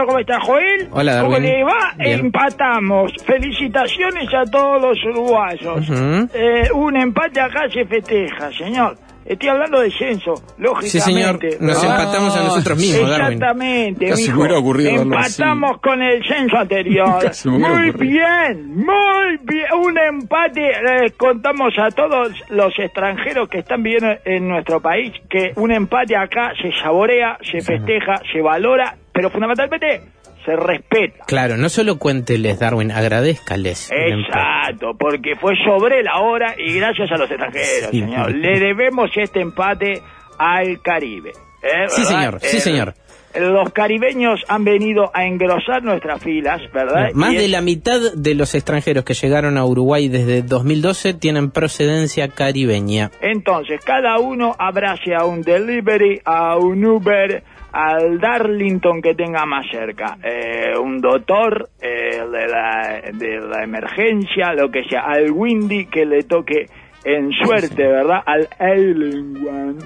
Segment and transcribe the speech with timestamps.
[0.00, 0.06] Ricardo?
[0.06, 0.88] ¿Cómo está Joel?
[0.90, 1.32] Hola, Darwin.
[1.34, 1.94] ¿Cómo le va?
[1.98, 2.20] Bien.
[2.20, 3.12] Empatamos.
[3.24, 5.86] Felicitaciones a todos los uruguayos.
[6.34, 8.96] Eh, un empate acá se festeja, señor.
[9.22, 10.88] Estoy hablando de censo, lógicamente.
[10.88, 11.38] Sí, señor.
[11.60, 12.00] Nos ¿verdad?
[12.00, 13.32] empatamos a nosotros mismos, Darwin.
[13.34, 14.34] Exactamente, Casi mijo.
[14.34, 17.18] me hubiera ocurrido Empatamos con el censo anterior.
[17.22, 17.98] Casi muy ocurrido.
[17.98, 19.66] bien, muy bien.
[19.78, 20.72] Un empate.
[20.82, 26.16] Les contamos a todos los extranjeros que están viviendo en nuestro país que un empate
[26.16, 30.00] acá se saborea, se festeja, se valora, pero fundamentalmente
[30.46, 31.24] se respeta.
[31.26, 33.90] Claro, no solo cuénteles, Darwin, agradezcales.
[33.92, 38.00] Exacto, porque fue sobre la hora y gracias a los extranjeros, Sí.
[38.00, 38.34] señor.
[38.34, 40.00] Le debemos este empate
[40.38, 41.32] al Caribe.
[41.62, 41.88] ¿eh?
[41.88, 42.94] Sí, señor, sí, Eh, señor.
[43.38, 47.10] Los caribeños han venido a engrosar nuestras filas, ¿verdad?
[47.14, 51.14] Más Y de es- la mitad de los extranjeros que llegaron a Uruguay desde 2012
[51.14, 53.10] tienen procedencia caribeña.
[53.20, 59.66] Entonces, cada uno abrace a un delivery, a un Uber, al Darlington que tenga más
[59.70, 65.86] cerca, eh, un doctor eh, de, la, de la emergencia, lo que sea, al Windy
[65.86, 66.66] que le toque
[67.04, 68.22] en suerte, ¿verdad?
[68.26, 69.78] Al Alien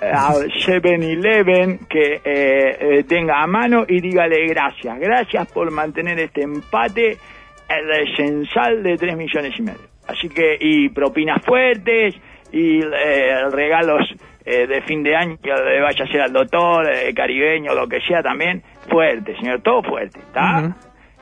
[0.00, 6.20] eh, al 7-Eleven que eh, eh, tenga a mano y dígale gracias, gracias por mantener
[6.20, 7.16] este empate
[7.68, 9.88] el censal de 3 millones y medio.
[10.06, 12.14] Así que, y propinas fuertes,
[12.50, 14.08] y eh, regalos
[14.48, 17.86] eh, de fin de año que le vaya a hacer al doctor, eh, caribeño, lo
[17.86, 20.74] que sea también, fuerte, señor, todo fuerte, ¿está?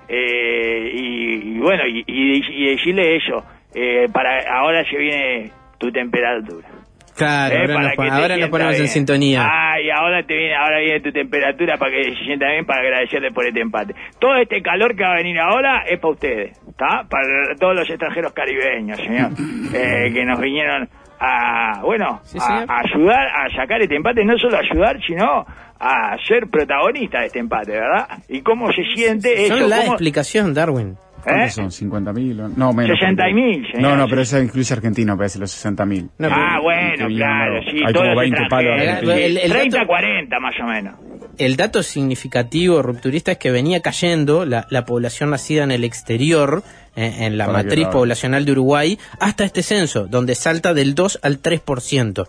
[0.09, 3.44] Eh, y, y bueno, y, y, y decirle eso,
[3.75, 6.69] eh, para ahora se viene tu temperatura.
[7.16, 9.42] Claro, Eh, ahora, nos, pon- ahora nos ponemos en sintonía.
[9.50, 13.32] Ay, ahora te viene, ahora viene tu temperatura para que se sienta bien, para agradecerle
[13.32, 13.94] por este empate.
[14.20, 17.04] Todo este calor que va a venir ahora es para ustedes, ¿está?
[17.09, 19.31] Para todos los extranjeros caribeños, señor,
[19.75, 20.88] eh, que nos vinieron
[21.21, 25.47] a, bueno, Sí, a, a ayudar a sacar este empate, no solo ayudar, sino
[25.78, 28.09] a ser protagonista de este empate, ¿verdad?
[28.28, 30.97] Y cómo se siente eso, Son la cómo- explicación, Darwin.
[31.22, 31.69] ¿Cuántos ¿Eh?
[31.69, 31.91] son?
[31.91, 32.37] ¿50 mil?
[32.56, 32.97] No, menos.
[33.00, 33.82] 60.000, señor.
[33.82, 36.09] No, no, pero eso incluye Argentina, parece, los 60 mil.
[36.19, 39.15] No, ah, bueno, claro, sí, hay como los 20 palos argentinos.
[39.16, 40.94] El- el 30, dato- 40 más o menos.
[41.38, 46.62] El dato significativo rupturista es que venía cayendo la, la población nacida en el exterior,
[46.97, 50.94] eh, en la Para matriz la- poblacional de Uruguay, hasta este censo, donde salta del
[50.94, 52.26] 2 al 3%.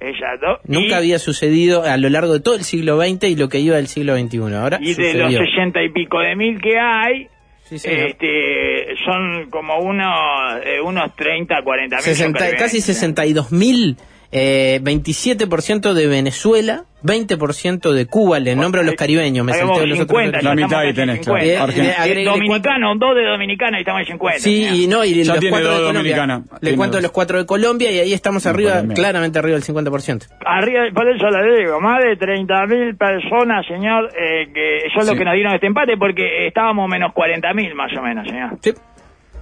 [0.00, 0.58] Exacto.
[0.64, 3.60] Nunca Y- había sucedido a lo largo de todo el siglo XX y lo que
[3.60, 4.54] iba del siglo XXI.
[4.54, 5.38] Ahora Y de los sucedió.
[5.46, 7.28] sesenta y pico de mil que hay,
[7.64, 12.04] Sí, este, son como unos, eh, unos 30, 40 mil.
[12.04, 13.96] 60 casi 62 mil,
[14.32, 19.98] eh, 27% de Venezuela, 20% de Cuba, le nombro a los caribeños, me salté los
[19.98, 20.42] 50, otros.
[20.44, 21.72] La mitad ahí tenés, en claro.
[21.72, 22.06] 50.
[22.06, 24.38] Eh, dominicano, dos de dominicana y estamos en 50.
[24.40, 25.92] Sí, y no, y Ya los cuatro dos de Colombia.
[25.92, 26.42] dominicanas.
[26.52, 27.02] Le Tiene cuento dos.
[27.02, 28.94] los cuatro de Colombia y ahí estamos arriba, Colombia.
[28.94, 30.28] claramente arriba del 50%.
[30.46, 35.16] Arriba, por eso le digo, más de 30 mil personas, señor, eh, que son los
[35.16, 38.50] que nos dieron este empate porque estábamos menos 40 mil más o menos, señor.
[38.62, 38.72] Sí.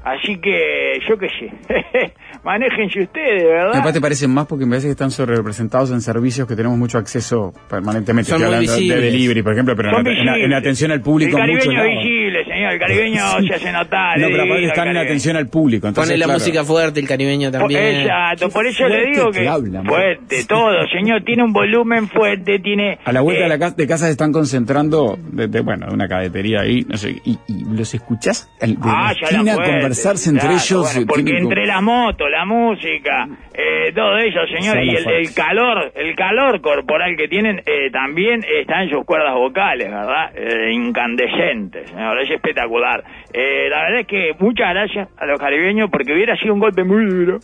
[0.02, 1.52] Así que, yo qué sé,
[2.44, 3.72] manéjense ustedes, ¿verdad?
[3.74, 6.96] Capaz te parecen más porque me parece que están sobrerepresentados en servicios que tenemos mucho
[6.96, 8.30] acceso permanentemente.
[8.30, 9.12] Son Estoy hablando de visibles.
[9.12, 11.90] delivery, por ejemplo, pero en en en atención al público El caribeño es lados.
[12.02, 12.72] visible, señor.
[12.72, 14.18] El caribeño se hace notar.
[14.18, 15.88] No, es pero aparte están en atención al público.
[15.88, 16.38] Entonces, Pone la claro.
[16.38, 18.00] música fuerte, el caribeño Por- también.
[18.02, 19.44] Exacto, por eso le digo que
[19.86, 22.98] fuerte, todo, señor, tiene un volumen fuerte, tiene...
[23.04, 25.86] A la vuelta eh, de la casa, de casa se están concentrando, de, de, bueno,
[25.88, 29.42] de una cadetería ahí, no sé, y, y los escuchás de Ah, la ya esquina
[29.44, 30.82] la fuerte, conversarse entre ellos.
[30.82, 35.92] bueno, eh, porque entre la moto, la música, eh, todo eso, señor, y el, calor,
[35.94, 40.30] el calor corporal que tienen eh, también está en sus cuerdas vocales, ¿verdad?
[40.34, 43.02] Eh, incandescentes, señor, es espectacular.
[43.32, 46.84] Eh, la verdad es que muchas gracias a los caribeños porque hubiera sido un golpe
[46.84, 47.38] muy duro.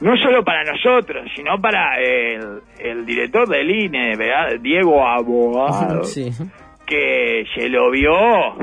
[0.00, 4.60] No solo para nosotros, sino para el, el director del INE, ¿verdad?
[4.60, 6.30] Diego Abogado Sí.
[6.86, 8.12] que se lo vio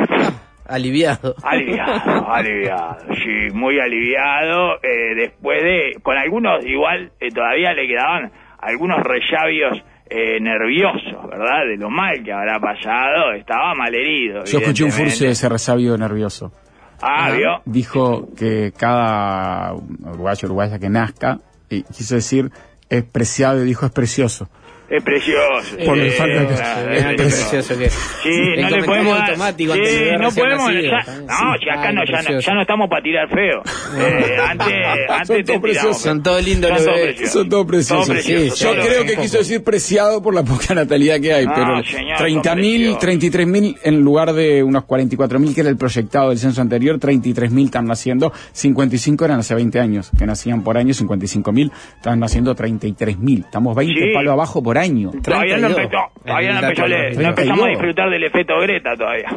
[0.66, 1.36] Aliviado.
[1.44, 4.76] Aliviado, aliviado, sí, muy aliviado.
[4.82, 9.84] eh, después de, con algunos igual eh, todavía le quedaban algunos resabios
[10.16, 11.66] eh, nerviosos, ¿verdad?
[11.68, 14.44] De lo mal que habrá pasado, estaba mal herido.
[14.46, 16.52] Yo escuché un furce de ese resabio nervioso.
[17.02, 17.62] Ah, ¿vio?
[17.66, 22.52] Dijo que cada uruguayo uruguaya que nazca, y quiso decir,
[22.90, 24.50] es preciado dijo es precioso.
[24.96, 25.76] Es precioso.
[25.86, 27.78] Por sí, el falta de- ah, Eh, es precioso.
[27.80, 28.30] que Sí,
[28.62, 29.82] no le podemos dar- automático sí,
[30.20, 30.82] no podemos, no, Sí.
[31.64, 32.40] si acá no, ya, no, precioso.
[32.48, 33.64] ya no estamos para tirar feo.
[33.98, 34.68] Eh, antes,
[35.10, 35.98] antes Son todos.
[36.02, 37.32] Son todos lindos Son los.
[37.32, 38.60] Son todos preciosos.
[38.60, 42.18] Yo creo que quiso decir preciado por la poca natalidad que hay, No, pero señor,
[42.20, 47.00] 30.000, son 33.000 en lugar de unos 44.000 que era el proyectado del censo anterior,
[47.00, 52.54] 33.000 están naciendo, 55 eran hace 20 años, que nacían por año, 55.000 están naciendo
[52.56, 53.40] 33.000.
[53.46, 54.14] Estamos 20 Sí.
[54.14, 54.83] palos abajo por año.
[55.22, 55.78] Todavía no 32.
[55.78, 57.70] empezó, todavía no, El empezó, no empezamos a 32.
[57.70, 59.30] disfrutar del efecto Greta todavía.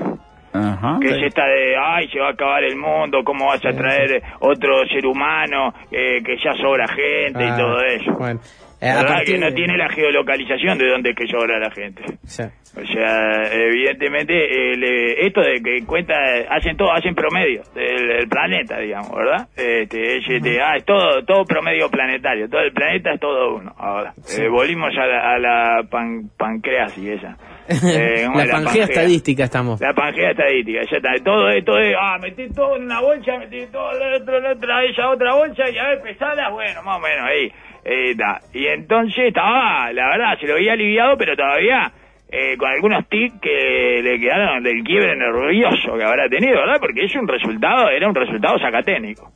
[0.53, 0.99] Ajá.
[1.03, 4.23] Que es esta de, ay, se va a acabar el mundo, ¿cómo vas a traer
[4.41, 8.13] otro ser humano, eh, que ya sobra gente y Ah, todo eso?
[8.19, 8.41] Bueno,
[8.81, 8.93] eh,
[9.25, 12.03] Que no de- tiene la geolocalización de dónde es que sobra la gente.
[12.25, 12.43] Sí.
[12.79, 14.35] O sea, evidentemente,
[14.73, 16.15] el, eh, esto de que cuenta,
[16.51, 19.49] hacen todo, hacen promedio del, del planeta, digamos, ¿verdad?
[19.57, 23.73] Este, es, este, ah, es todo, todo promedio planetario, todo el planeta es todo uno.
[23.79, 27.37] Ahora, eh, volvimos a la, a la pan, pancreasis esa.
[27.69, 28.51] Eh, ¿cómo la es?
[28.53, 29.81] pangea estadística estamos.
[29.81, 31.11] La pangea estadística, ya está.
[31.25, 34.53] Todo esto es, ah, metí todo en una bolsa, metí todo en la otra, la
[34.53, 37.51] otra, esa otra bolsa y a ver, pesadas, bueno, más o menos ahí.
[37.87, 38.41] Está.
[38.53, 41.93] Y entonces estaba, la verdad, se lo veía aliviado, pero todavía
[42.29, 46.79] eh, con algunos tics que le quedaron del quiebre nervioso que habrá tenido, ¿verdad?
[46.81, 49.33] Porque es un resultado, era un resultado sacaténico.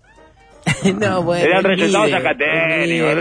[1.01, 1.45] no, bueno.
[1.45, 2.12] Era el resultado el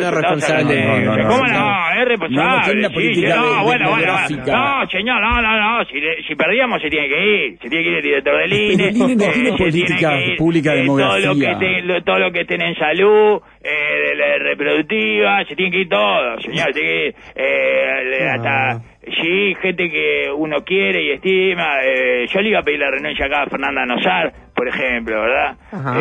[0.01, 1.05] no responsable.
[1.05, 2.01] No, ¿Cómo no.
[2.01, 2.81] Es responsable.
[2.81, 3.23] No, sí,
[3.63, 4.13] bueno, bueno.
[4.47, 5.85] No, señor, no, no, no.
[5.85, 7.57] Si, si perdíamos se tiene que ir.
[7.61, 8.91] Se tiene que ir el director del INE.
[8.91, 11.51] No eh, tiene se política pública de eh, todo lo, que demografía.
[11.53, 15.89] esté- lo- todo lo que estén en salud, eh, la reproductiva, se tiene que ir
[15.89, 16.71] todo, señor.
[16.73, 18.81] Tiene que ir, eh, hasta,
[19.21, 21.81] sí, gente que uno quiere y estima.
[21.83, 25.55] Eh, yo le iba a pedir la renuncia acá a Fernanda Nosar, por ejemplo, ¿verdad?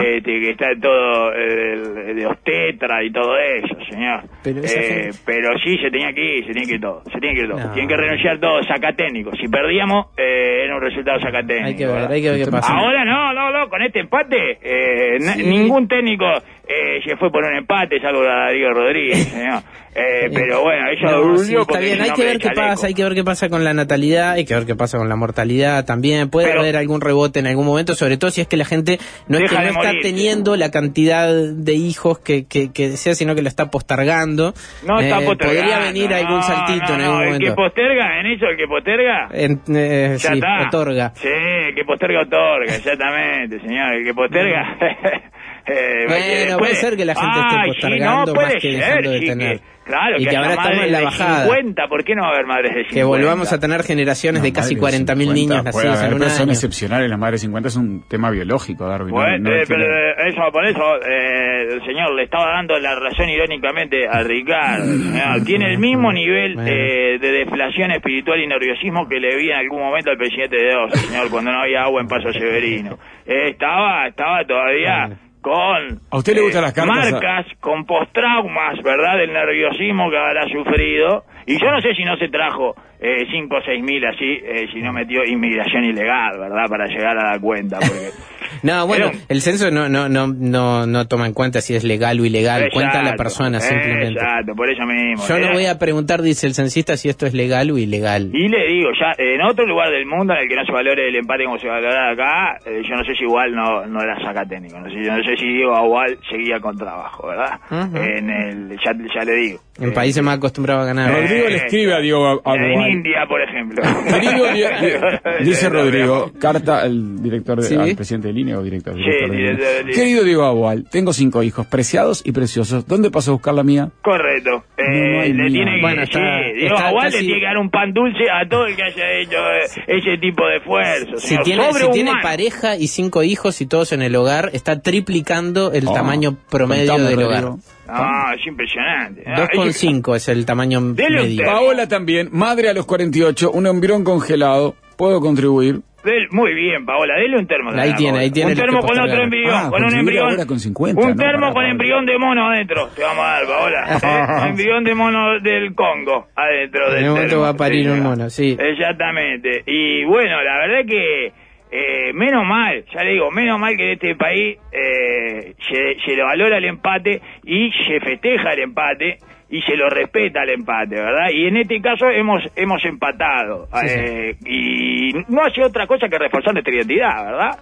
[0.04, 4.22] Este, que está todo eh, de obstetra y todo eso, señor.
[4.42, 7.18] Pero Eh, gente- pero sí, se tenía que ir, se tiene que ir todo, se
[7.20, 7.60] tiene que ir todo.
[7.60, 7.72] No.
[7.72, 9.38] Tienen que renunciar todos, sacatécnicos.
[9.40, 11.66] Si perdíamos, eh, era un resultado sacatécnico.
[11.68, 12.12] Hay que ver, ¿verdad?
[12.12, 12.72] hay que ver qué pasa.
[12.76, 16.26] Ahora no, no, no, con este empate, eh, n- ningún técnico
[16.68, 19.62] eh, se fue por un empate, salvo Darío Rodríguez, señor.
[19.94, 23.02] Eh, pero bueno, No, sí, unió está bien, hay que ver qué pasa, hay que
[23.02, 26.28] ver qué pasa con la natalidad, hay que ver qué pasa con la mortalidad también.
[26.30, 28.98] Puede Pero- haber algún rebote en algún momento, sobre todo si es que la gente
[29.26, 30.02] no es que no está morir.
[30.02, 34.54] teniendo la cantidad de hijos que, que, que desea, sino que lo está postergando.
[34.86, 35.62] No está Eh, postergando.
[35.62, 37.54] Podría venir algún saltito en algún El que momento.
[37.56, 40.66] posterga, en eso, el que posterga, En- eh, ya sí, está.
[40.68, 41.12] otorga.
[41.16, 43.94] Sí, el que posterga otorga, exactamente, señor.
[43.94, 44.76] El que posterga.
[45.68, 48.72] eh, Bueno, puede ser que la gente esté sí, postergando no, puede más que ser,
[48.80, 49.58] dejando de sí, tener.
[49.58, 51.44] que- claro, Y que, ahora estamos en la bajada.
[51.44, 52.94] 50, ¿por qué no va a haber madres de 50?
[52.94, 56.18] Que volvamos a tener generaciones de casi madres 40.000 50, niños nacidos haber, en un
[56.18, 59.12] pero Son excepcionales, las madres 50 es un tema biológico, Darwin.
[59.14, 59.84] Bueno, no eh, pero
[60.28, 64.84] eso, por eso, eh, el señor le estaba dando la razón irónicamente a Ricardo.
[64.92, 65.44] señor.
[65.46, 66.70] Tiene el mismo nivel Bueno.
[66.70, 70.68] eh, de deflación espiritual y nerviosismo que le vi en algún momento al presidente de
[70.68, 72.98] Dios, señor, cuando no había agua en Paso Severino.
[73.26, 75.27] Eh, estaba, estaba todavía Bueno.
[75.48, 77.12] Con ¿A usted le gustan las cartas?
[77.12, 79.16] marcas, con postraumas, ¿verdad?
[79.16, 81.24] Del nerviosismo que habrá sufrido.
[81.46, 84.80] Y yo no sé si no se trajo 5 o 6 mil así, eh, si
[84.80, 86.64] no metió inmigración ilegal, ¿verdad?
[86.68, 88.10] Para llegar a la cuenta, porque...
[88.62, 91.84] No, bueno, un- el censo no, no, no, no, no toma en cuenta si es
[91.84, 94.20] legal o ilegal, cuenta la Exacto, persona simplemente.
[94.20, 95.26] Exacto, por eso mismo.
[95.26, 98.30] Yo no voy a preguntar, dice el censista, si esto es legal o ilegal.
[98.32, 101.08] Y le digo, ya en otro lugar del mundo en el que no se valore
[101.08, 104.18] el empate como se valora acá, eh, yo no sé si igual no, no era
[104.22, 104.78] saca técnico.
[104.78, 107.60] No sé, yo no sé si Diego Agual seguía con trabajo, ¿verdad?
[107.70, 107.96] Ujú.
[107.96, 109.60] En el, ya, ya le digo.
[109.80, 111.12] En Eh, países más acostumbrados a ganar.
[111.12, 112.90] Rodrigo eh, le escribe a Diego En Agual.
[112.90, 113.82] India, por ejemplo.
[114.10, 117.74] Querido, di- di- dice Rodrigo, carta al director, de- Sí.
[117.76, 119.50] al presidente de línea o director, Sí, director de línea.
[119.52, 119.94] director de línea.
[119.96, 122.86] Querido Diego Agual, tengo cinco hijos preciados y preciosos.
[122.88, 123.90] ¿Dónde paso a buscar la mía?
[124.02, 124.64] Correcto.
[124.78, 125.46] Eh, No, le mía.
[125.48, 128.24] tiene que, Bueno, sí, está- Diego está casi- le tiene que dar un pan dulce
[128.32, 131.16] a todo el que haya hecho eh, ese tipo de esfuerzo.
[131.18, 135.72] Si tiene, si tiene pareja y cinco hijos y todos en el hogar, está triplicando
[135.72, 137.44] el Oh, tamaño promedio del hogar.
[137.88, 139.22] Ah, es impresionante.
[139.26, 141.36] Ah, es- 2,5 es el tamaño Dele un medio.
[141.38, 141.52] termo.
[141.52, 144.74] Paola también, madre a los 48, un embrión congelado.
[144.96, 145.80] ¿Puedo contribuir?
[146.04, 147.70] Del- muy bien, Paola, dele un termo.
[147.72, 150.30] Ahí tiene, ahí tiene Un termo con otro embrión, Ah, con un embrión.
[150.30, 151.70] ahora con 50, un termo con Paola.
[151.70, 152.88] embrión de mono adentro.
[152.96, 153.84] Te vamos a dar, Paola.
[154.44, 157.42] Eh, embrión de mono del Congo adentro En del momento termo.
[157.42, 158.56] va a parir Sí, un mono, sí.
[158.58, 159.62] Exactamente.
[159.66, 161.32] Y bueno, la verdad que
[161.70, 166.16] eh, menos mal, ya le digo, menos mal que en este país eh, se, se
[166.16, 169.18] le valora el empate y se festeja el empate
[169.50, 171.28] y se lo respeta el empate, ¿verdad?
[171.32, 176.52] Y en este caso hemos hemos empatado eh, y no hace otra cosa que reforzar
[176.52, 177.58] nuestra identidad, ¿verdad?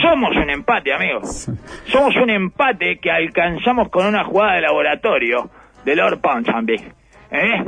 [0.00, 1.50] Somos un empate, amigos.
[1.86, 5.50] Somos un empate que alcanzamos con una jugada de laboratorio
[5.84, 6.76] de Lord Ponsonby.
[7.32, 7.64] ¿Eh?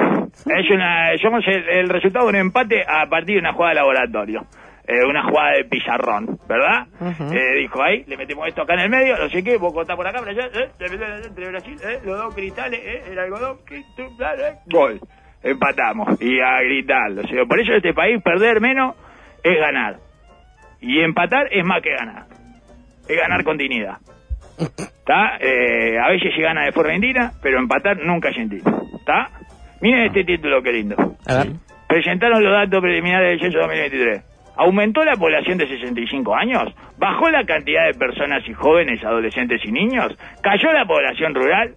[0.47, 3.81] Es una, somos el, el resultado de un empate a partir de una jugada de
[3.81, 4.47] laboratorio.
[4.85, 6.89] Eh, una jugada de pizarrón, ¿verdad?
[7.33, 9.95] Eh, dijo ahí, le metemos esto acá en el medio, no sé qué, vos cortás
[9.95, 10.71] por acá, por allá, eh,
[11.25, 13.59] entre Brasil, eh, los dos cristales, el algodón,
[14.67, 14.99] gol.
[15.45, 16.21] Empatamos.
[16.21, 17.23] Y a gritarlo.
[17.23, 18.97] O sea, por eso en este país perder menos
[19.43, 19.99] es ganar.
[20.81, 22.25] Y empatar es más que ganar.
[23.09, 23.99] Es ganar con dignidad.
[24.59, 25.37] ¿Está?
[25.37, 28.83] A veces se gana de forma indigna, pero empatar nunca se indigna.
[28.95, 29.31] ¿Está?
[29.81, 30.97] Miren este título, qué lindo.
[31.27, 31.53] A ver.
[31.89, 34.32] Presentaron los datos preliminares del censo 2023.
[34.57, 36.75] ¿Aumentó la población de 65 años?
[36.99, 40.17] ¿Bajó la cantidad de personas y jóvenes, adolescentes y niños?
[40.43, 41.75] ¿Cayó la población rural?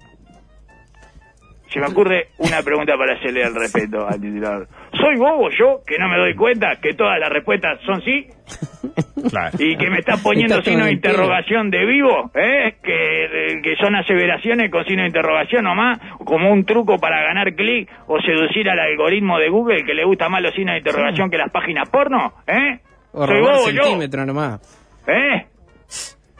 [1.75, 4.65] Se me ocurre una pregunta para hacerle al respeto al titular.
[4.93, 8.27] ¿Soy bobo yo que no me doy cuenta que todas las respuestas son sí?
[9.29, 9.57] Claro.
[9.59, 12.75] y que me está poniendo Está signo de interrogación de vivo, ¿eh?
[12.81, 17.89] que, que son aseveraciones con signo de interrogación nomás, como un truco para ganar clic
[18.07, 21.37] o seducir al algoritmo de Google que le gusta más los signos de interrogación que
[21.37, 22.79] las páginas porno, ¿eh?
[23.11, 24.61] O Soy bobo yo, centímetro nomás.
[25.07, 25.45] ¿eh?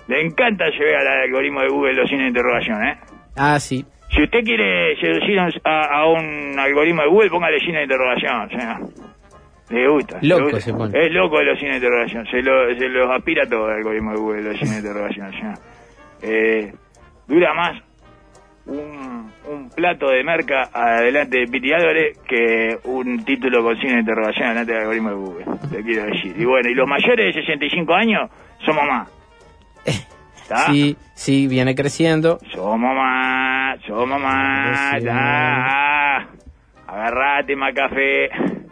[0.07, 2.97] Le encanta llevar al algoritmo de Google los signos de interrogación, ¿eh?
[3.35, 3.85] Ah, sí.
[4.15, 8.77] Si usted quiere seducir a, a un algoritmo de Google, póngale signo de interrogación, señor.
[9.69, 10.19] Le gusta.
[10.21, 10.59] le Loco gusta.
[10.61, 10.99] se pone.
[11.05, 12.25] Es loco de los signos de interrogación.
[12.27, 15.53] Se, lo, se los aspira todo el algoritmo de Google, los signos de interrogación, señor.
[16.21, 16.73] Eh,
[17.27, 17.81] dura más
[18.67, 23.99] un, un plato de merca adelante de Piti Álvarez que un título con signo de
[24.01, 25.45] interrogación adelante del algoritmo de Google.
[25.71, 26.35] Le quiero decir.
[26.37, 28.29] Y bueno, y los mayores de 65 años
[28.65, 29.09] somos más.
[29.85, 30.67] ¿Está?
[30.71, 32.37] Sí, sí, viene creciendo.
[32.53, 32.95] Somos más,
[34.19, 35.05] más, Sí.
[35.05, 36.27] ya.
[36.87, 38.29] Agarrate más café.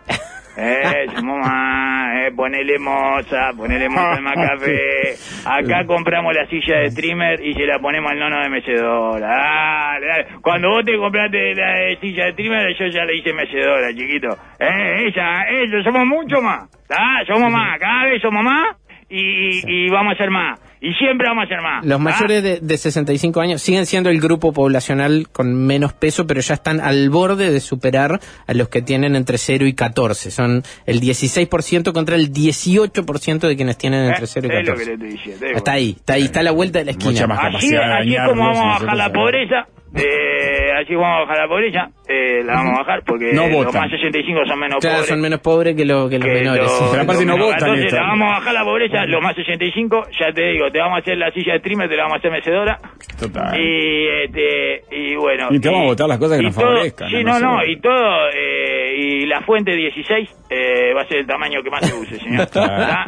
[0.55, 5.15] Eh, más, eh, ponele moza, ponele moza más café.
[5.48, 9.27] Acá compramos la silla de streamer y se la ponemos al nono de mecedora.
[9.27, 10.27] Dale, dale.
[10.43, 14.27] Cuando vos te compraste la de silla de streamer, yo ya le hice mecedora, chiquito.
[14.60, 16.69] Eh, ella, ellos, somos mucho más.
[16.88, 17.24] ¿tá?
[17.25, 18.77] Somos más, cada vez somos más
[19.10, 20.60] y, y vamos a ser más.
[20.85, 21.85] Y siempre vamos a ser más.
[21.85, 22.03] Los ¿tá?
[22.03, 26.55] mayores de, de 65 años siguen siendo el grupo poblacional con menos peso, pero ya
[26.55, 30.29] están al borde de superar a los que tienen entre 0 y 14.
[30.29, 34.75] Son el 16% contra el 18% de quienes tienen entre Eh, 0 y es lo
[34.75, 34.97] que 14.
[34.97, 37.11] le estoy Está ahí, está ahí, está a la vuelta de la esquina.
[37.11, 39.67] Mucha más Así, capacidad de así es dañarnos como vamos a bajar la pobreza.
[39.95, 41.89] Eh, así vamos a bajar la pobreza.
[42.09, 43.81] Eh, la vamos a bajar porque No los votan.
[43.81, 45.09] más 65 son menos Claro, pobres.
[45.09, 46.63] son menos pobres que, lo- que los que menores.
[46.63, 50.03] los- Pero aparte no votan Entonces la vamos a bajar la pobreza, los más 65,
[50.19, 52.19] ya te digo, te vamos a hacer la silla de streamer, te la vamos a
[52.19, 52.79] hacer mecedora.
[53.19, 53.57] Total.
[53.59, 55.47] Y, este, y bueno.
[55.51, 57.79] Y te vamos a votar las cosas que nos todo- favorezcan, Sí, no no, y
[57.79, 61.93] todo, eh, y la fuente 16 eh, va a ser el tamaño que más se
[61.95, 62.41] use, señor.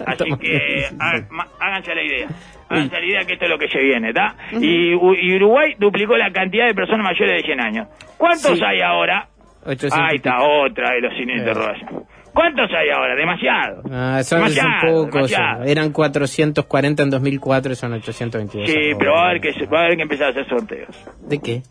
[0.07, 2.27] Así que ha- háganse la idea.
[2.69, 4.35] Háganse la idea que esto es lo que se viene, ¿está?
[4.53, 7.87] y, y Uruguay duplicó la cantidad de personas mayores de 100 años.
[8.17, 8.63] ¿Cuántos Sí.
[8.65, 9.27] hay ahora?
[9.65, 12.03] 800 Ahí está, otra de los cines de interrogación.
[12.35, 13.15] ¿Cuántos hay ahora?
[13.15, 13.81] Demasiado.
[13.91, 15.13] Ah, son, son Demasiado, pocos.
[15.31, 15.63] demasiado.
[15.63, 18.69] Eran 440 en 2004 y son 822.
[18.69, 20.95] Sí, pero va a haber que, va a haber que empezar a hacer sorteos.
[21.27, 21.61] ¿De qué?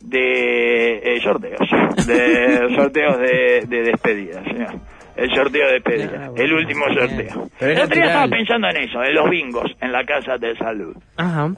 [0.00, 1.60] de eh, sorteos,
[2.08, 4.74] de sorteos de, de despedida, señor.
[5.14, 6.98] El sorteo de despedida, Ah, bueno, el último bien.
[6.98, 7.48] sorteo.
[7.58, 10.56] Pero El otro día estaba pensando en eso, en los bingos, en la casa de
[10.56, 10.96] salud.
[11.16, 11.52] Ajá.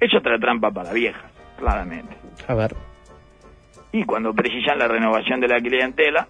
[0.00, 1.22] Es otra trampa para viejas,
[1.58, 2.14] claramente.
[2.46, 2.74] A ver.
[3.98, 6.26] Y cuando precisan la renovación de la clientela,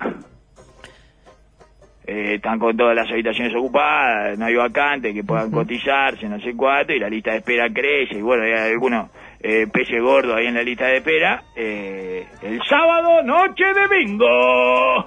[2.06, 6.54] eh, están con todas las habitaciones ocupadas, no hay vacantes que puedan cotizarse, no sé
[6.56, 9.10] cuánto, y la lista de espera crece, y bueno, hay algunos
[9.40, 11.42] eh, peces gordos ahí en la lista de espera.
[11.54, 15.06] eh, el sábado, noche de bingo,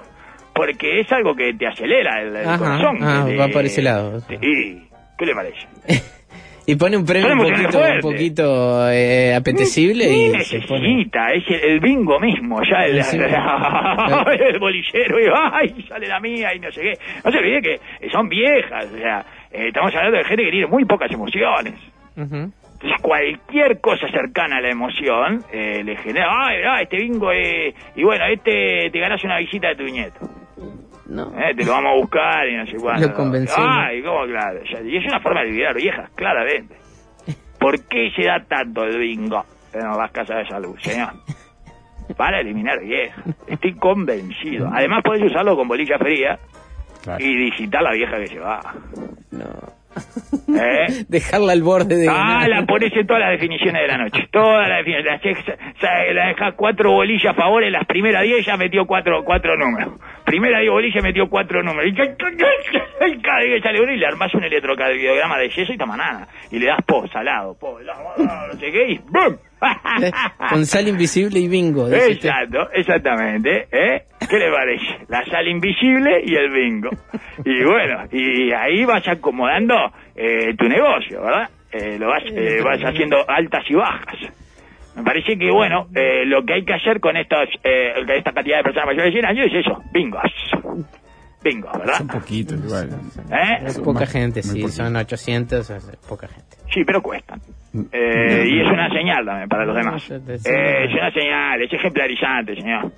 [0.54, 2.98] porque es algo que te acelera el, el Ajá, corazón.
[3.02, 4.22] ah, te- va por ese lado.
[4.40, 4.88] Y,
[5.18, 5.68] ¿qué le parece?
[6.66, 10.82] Y pone un premio un poquito, un poquito eh, apetecible y se pone...
[10.88, 13.18] necesita, es el, el bingo mismo, ya el, Sí.
[14.40, 16.94] el bolillero, y ay, sale la mía y no sé qué.
[17.26, 20.68] No se olvide que son viejas, o sea, eh, estamos hablando de gente que tiene
[20.68, 21.74] muy pocas emociones.
[22.16, 27.74] Entonces cualquier cosa cercana a la emoción eh, le genera, ay, ay, este bingo, eh,
[27.96, 30.20] y bueno, este te ganas una visita de tu nieto.
[31.12, 31.24] No.
[31.38, 33.06] Eh, te lo vamos a buscar y no sé cuándo.
[33.06, 33.70] Lo convencemos.
[33.70, 34.62] Ay, cómo claro.
[34.86, 36.76] Y es una forma de liberar viejas, claramente.
[37.60, 41.10] ¿Por qué se da tanto el bingo en las casas de salud, señor?
[42.16, 43.26] Para eliminar viejas.
[43.46, 44.70] Estoy convencido.
[44.74, 46.40] Además, podés usarlo con bolilla fría.
[47.04, 47.26] Claro.
[47.26, 48.76] y visitar la vieja que llevaba.
[49.32, 49.46] No.
[50.56, 51.04] ¿Eh?
[51.10, 52.08] Dejarla al borde de.
[52.08, 54.28] Ah, la pones en todas las definiciones de la noche.
[54.32, 55.46] Todas las definiciones.
[55.82, 59.58] La, la deja cuatro bolillas a favor en las primeras diez ya metió cuatro, cuatro
[59.58, 59.94] números.
[60.26, 61.92] Primera diez bolillas metió cuatro números.
[61.92, 65.78] Y y cada vez que sale uno y le armas un electrocardiograma de yeso y
[65.78, 66.28] tamanana.
[66.52, 69.36] Y le das po, salado, po, no sé qué, y ¡bum!
[70.02, 70.12] Eh,
[70.50, 71.88] Con sal invisible y bingo.
[71.92, 73.68] Exacto, exactamente.
[73.72, 74.04] ¿eh?
[74.30, 75.06] ¿Qué le parece?
[75.08, 76.90] La sal invisible y el bingo.
[77.46, 79.76] Y bueno, y ahí vas acomodando
[80.16, 81.50] eh, tu negocio, ¿verdad?
[81.72, 84.18] Eh, lo vas, eh, vas haciendo altas y bajas.
[84.96, 88.58] Me parece que, bueno, eh, lo que hay que hacer con estos, eh, esta cantidad
[88.58, 90.22] de personas mayores de 100 años es eso, bingos.
[91.44, 92.02] Bingos, ¿verdad?
[92.02, 92.90] Un poquito, igual.
[93.32, 93.64] ¿Eh?
[93.66, 94.70] Es poca gente, sí, poquito.
[94.70, 96.58] son 800, es poca gente.
[96.72, 97.40] Sí, pero cuestan.
[97.92, 100.10] Eh, y es una señal también para los demás.
[100.10, 102.92] No, Eh, es una señal, es ejemplarizante, señor.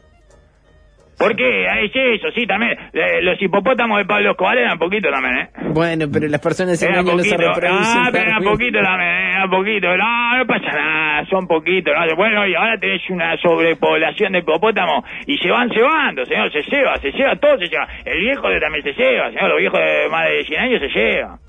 [1.23, 1.67] ¿Por qué?
[1.67, 2.71] Ah, Es eso, sí, también.
[2.93, 5.49] Eh, los hipopótamos de Pablo Escobar eran poquito también, ¿eh?
[5.73, 8.01] Bueno, pero las personas Era años no se reproducen.
[8.03, 8.49] Ah, pero era Darwin.
[8.51, 9.87] poquito también, eh, era poquito.
[9.97, 11.93] No, no pasa nada, son poquitos.
[11.93, 12.15] ¿no?
[12.15, 16.95] Bueno, y ahora tenés una sobrepoblación de hipopótamos y se van cebando, señor, se ceba,
[16.97, 17.87] se ceba, todo se ceba.
[18.05, 20.87] El viejo de también se ceba, señor, los viejos de más de 100 años se
[20.99, 21.39] llevan.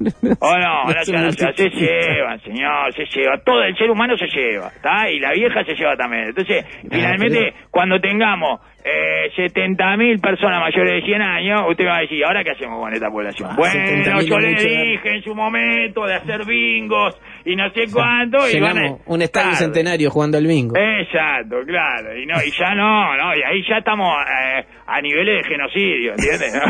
[0.40, 3.38] Oh, no, No se no, se, llevan, señor, se lleva.
[3.44, 5.10] Todo el ser humano se lleva, ¿está?
[5.10, 6.28] Y la vieja se lleva también.
[6.28, 12.24] Entonces, finalmente, cuando tengamos eh, 70.000 personas mayores de 100 años, usted va a decir,
[12.24, 13.50] ¿ahora qué hacemos con esta población?
[13.52, 17.82] Ah, bueno, 70.000 yo le dije en su momento de hacer bingos y no sé
[17.92, 18.38] cuánto.
[18.50, 20.74] y van a- un estadio centenario jugando al bingo.
[20.78, 25.42] Exacto, claro, y no, y ya no, no, y ahí ya estamos eh, a niveles
[25.42, 26.52] de genocidio, ¿entiendes?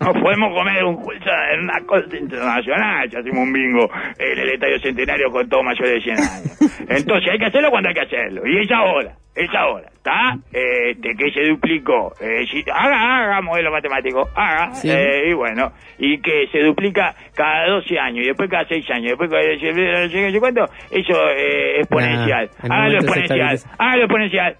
[0.00, 4.48] No, podemos comer un juicio en una cosa internacional, si hacemos un bingo en el
[4.54, 6.80] Estadio Centenario con todos mayores de 100 años.
[6.88, 10.34] Entonces hay que hacerlo cuando hay que hacerlo, y es ahora, es ahora, ¿está?
[10.52, 14.90] Este, que se duplicó, eh, si- haga, haga modelo matemático, haga, Sí.
[14.90, 19.04] eh, y bueno, y que se duplica cada 12 años, y después cada 6 años,
[19.06, 22.50] y después cada no sé cuánto, eso eh, exponencial.
[22.68, 24.56] Hágalo exponencial, hágalo exponencial.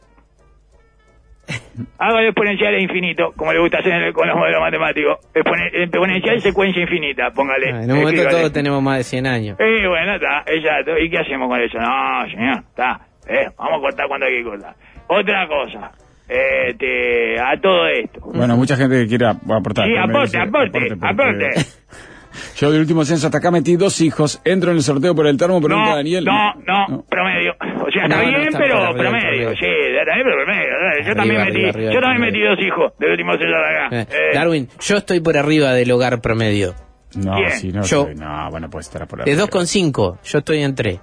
[1.98, 5.18] Hágalo exponencial e infinito, como le gusta hacer en el- con los modelos matemáticos.
[5.34, 7.66] Expone- exponencial secuencia infinita, póngale.
[7.72, 8.30] Ah, en un momento escríbale.
[8.38, 9.56] todos tenemos más de 100 años.
[9.58, 10.98] Eh, bueno, está, exacto.
[10.98, 11.78] ¿Y qué hacemos con eso?
[11.78, 13.00] No, señor, está.
[13.28, 14.74] Eh, vamos a cortar cuando hay que cortar.
[15.08, 15.92] Otra cosa,
[16.28, 18.20] este, a todo esto.
[18.34, 19.86] Bueno, mucha gente que quiere ap- aportar.
[19.86, 21.48] Sí, aporte, aporte, porque aporte.
[22.56, 25.36] Yo del último censo hasta acá metí dos hijos, entro en el sorteo por el
[25.36, 26.24] termo, pregunta No, Daniel.
[26.24, 27.52] no, no, promedio.
[27.60, 29.10] O sea, está No, bien, está pero promedio.
[29.10, 29.50] promedio.
[29.50, 30.68] Sí, está bien, pero promedio.
[30.72, 33.56] Yo Arriba, también arriba, metí, arriba, yo también metí dos hijos del último censo de
[33.56, 33.88] acá.
[33.96, 36.74] Eh, Eh, Darwin, yo estoy por arriba del hogar promedio.
[37.14, 38.04] No, sí, no, Yo.
[38.04, 39.46] soy- no, bueno, puede estar por De arriba.
[39.46, 41.00] 2,5, yo estoy en 3.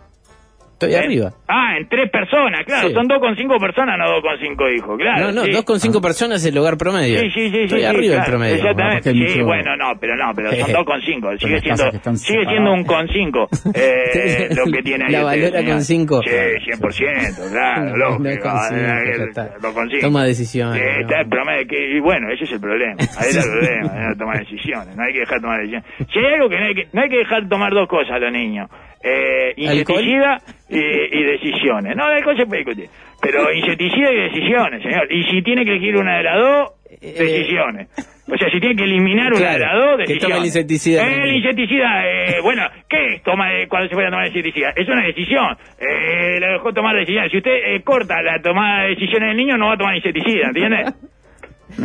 [0.79, 0.97] Estoy ¿Eh?
[0.97, 1.31] arriba.
[1.49, 2.87] Ah, en tres personas, claro.
[2.87, 2.93] Sí.
[2.93, 5.25] Son dos con cinco personas, no dos con cinco hijos, claro.
[5.27, 5.51] no, no, sí.
[5.51, 7.19] 2,5 personas es el hogar promedio.
[7.19, 8.55] Sí, sí, sí, Estoy sí, arriba claro, promedio.
[8.55, 9.11] Exactamente.
[9.11, 11.37] Sí, mucho- bueno, no, pero no, pero son dos con cinco.
[11.37, 11.83] Sigue siendo,
[12.15, 13.49] sigue siendo un con cinco.
[13.75, 15.15] Eh, La lo que tiene ahí.
[15.15, 15.73] valora usted, señor.
[15.73, 16.21] con cinco.
[16.23, 18.23] Sí, 100%, claro, lógico.
[18.23, 19.49] no con cinco, Ah, está.
[19.61, 20.01] dos con cinco.
[20.01, 21.01] Toma decisiones, Sí, ¿no?
[21.01, 22.95] está el promedio que- y bueno, ese es el problema.
[23.19, 24.95] Ahí está el problema, no tomar decisiones.
[24.95, 25.85] No hay que dejar tomar decisiones.
[26.11, 28.19] Si hay algo que no hay que, no hay que dejar tomar dos cosas a
[28.19, 28.69] los niños.
[29.01, 31.95] Eh, insecticida y, y decisiones.
[31.95, 32.89] No, el se puede discutir.
[33.21, 35.11] Pero insecticida y decisiones, señor.
[35.11, 37.87] Y si tiene que elegir una de las dos, Eh, decisiones.
[38.31, 40.21] O sea, si tiene que eliminar una Claro, de las dos, que decisiones.
[40.21, 41.35] tome el insecticida El también.
[41.37, 44.69] insecticida, eh, bueno, ¿qué es toma cuando se puede tomar el insecticida?
[44.75, 45.57] Es una decisión.
[45.79, 47.31] Eh, la dejó tomar decisiones.
[47.31, 50.47] Si usted eh, corta la tomada de decisiones del niño, no va a tomar insecticida,
[50.47, 50.85] ¿entiende?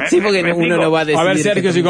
[0.06, 0.82] Sí, ¿Me- porque me uno explico?
[0.82, 1.20] no va a decidir.
[1.20, 1.80] A ver, Sergio, que si.
[1.80, 1.82] ¡Eh,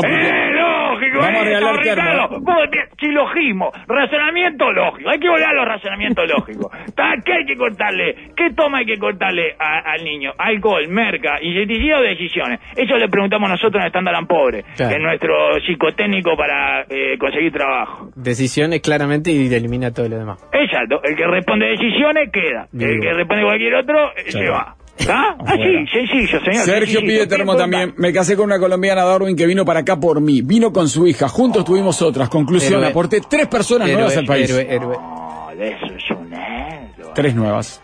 [1.14, 1.33] lógico!
[1.33, 2.40] Vamos a regalar Ricardo.
[2.40, 5.11] Vos, bien, Silogismo, razonamiento lógico.
[5.11, 6.66] Hay que volver a los razonamientos lógicos.
[7.24, 8.14] ¿Qué hay que cortarle?
[8.37, 10.33] ¿Qué toma hay que cortarle a- al niño?
[10.38, 12.61] Alcohol, merca, insecticida o decisiones.
[12.77, 14.96] Eso le preguntamos nosotros en Standard Pobre, Claro.
[14.96, 15.35] es nuestro
[15.66, 18.11] psicotécnico para eh, conseguir trabajo.
[18.14, 20.38] Decisiones claramente y elimina todo lo demás.
[20.53, 22.66] Exacto, el que responde decisiones queda.
[22.72, 23.03] El Vivo.
[23.03, 24.77] que responde cualquier otro eh, se va.
[24.96, 25.30] ¿Está?
[25.40, 25.85] Así, Afuera.
[25.92, 26.54] sencillo, señor.
[26.64, 27.07] Sergio sencillito.
[27.07, 27.94] pide termo ¿Qué también.
[27.96, 30.40] Me casé con una colombiana Darwin que vino para acá por mí.
[30.42, 31.28] Vino con su hija.
[31.28, 32.28] Juntos tuvimos otras.
[32.28, 32.90] Conclusión, Héroe.
[32.90, 34.48] aporté tres personas nuevas al país.
[34.50, 34.96] héroe, héroe.
[34.96, 37.12] No, de eso es un héroe.
[37.14, 37.80] Tres nuevas.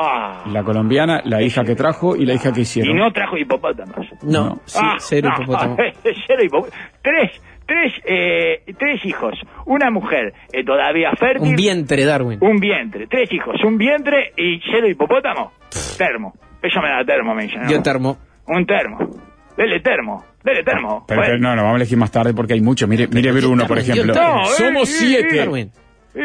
[0.00, 0.44] Ah.
[0.52, 2.96] La colombiana, la hija que trajo y la hija que Y hicieron.
[2.96, 3.96] no trajo hipopótamos.
[4.22, 4.60] No, No.
[4.64, 5.76] sí, Ah, cero no, hipopótamo.
[6.26, 6.82] cero hipopótamo.
[7.02, 7.30] Tres,
[7.66, 9.34] tres, eh, tres hijos.
[9.66, 11.48] Una mujer eh, todavía fértil.
[11.50, 12.38] Un vientre, Darwin.
[12.40, 13.06] Un vientre.
[13.08, 13.56] Tres hijos.
[13.64, 15.50] Un vientre y cero hipopótamo.
[15.96, 16.32] Termo.
[16.62, 17.58] Ella me da termo, me dice.
[17.58, 17.70] ¿no?
[17.70, 18.18] Yo termo.
[18.46, 18.98] Un termo.
[19.56, 20.24] Dele termo.
[20.44, 21.04] Dele termo.
[21.06, 22.86] Pero, pero no, no, vamos a elegir más tarde porque hay mucho.
[22.86, 24.14] Mire, mire ver uno, por ejemplo.
[24.14, 25.70] No, eh, Somos siete.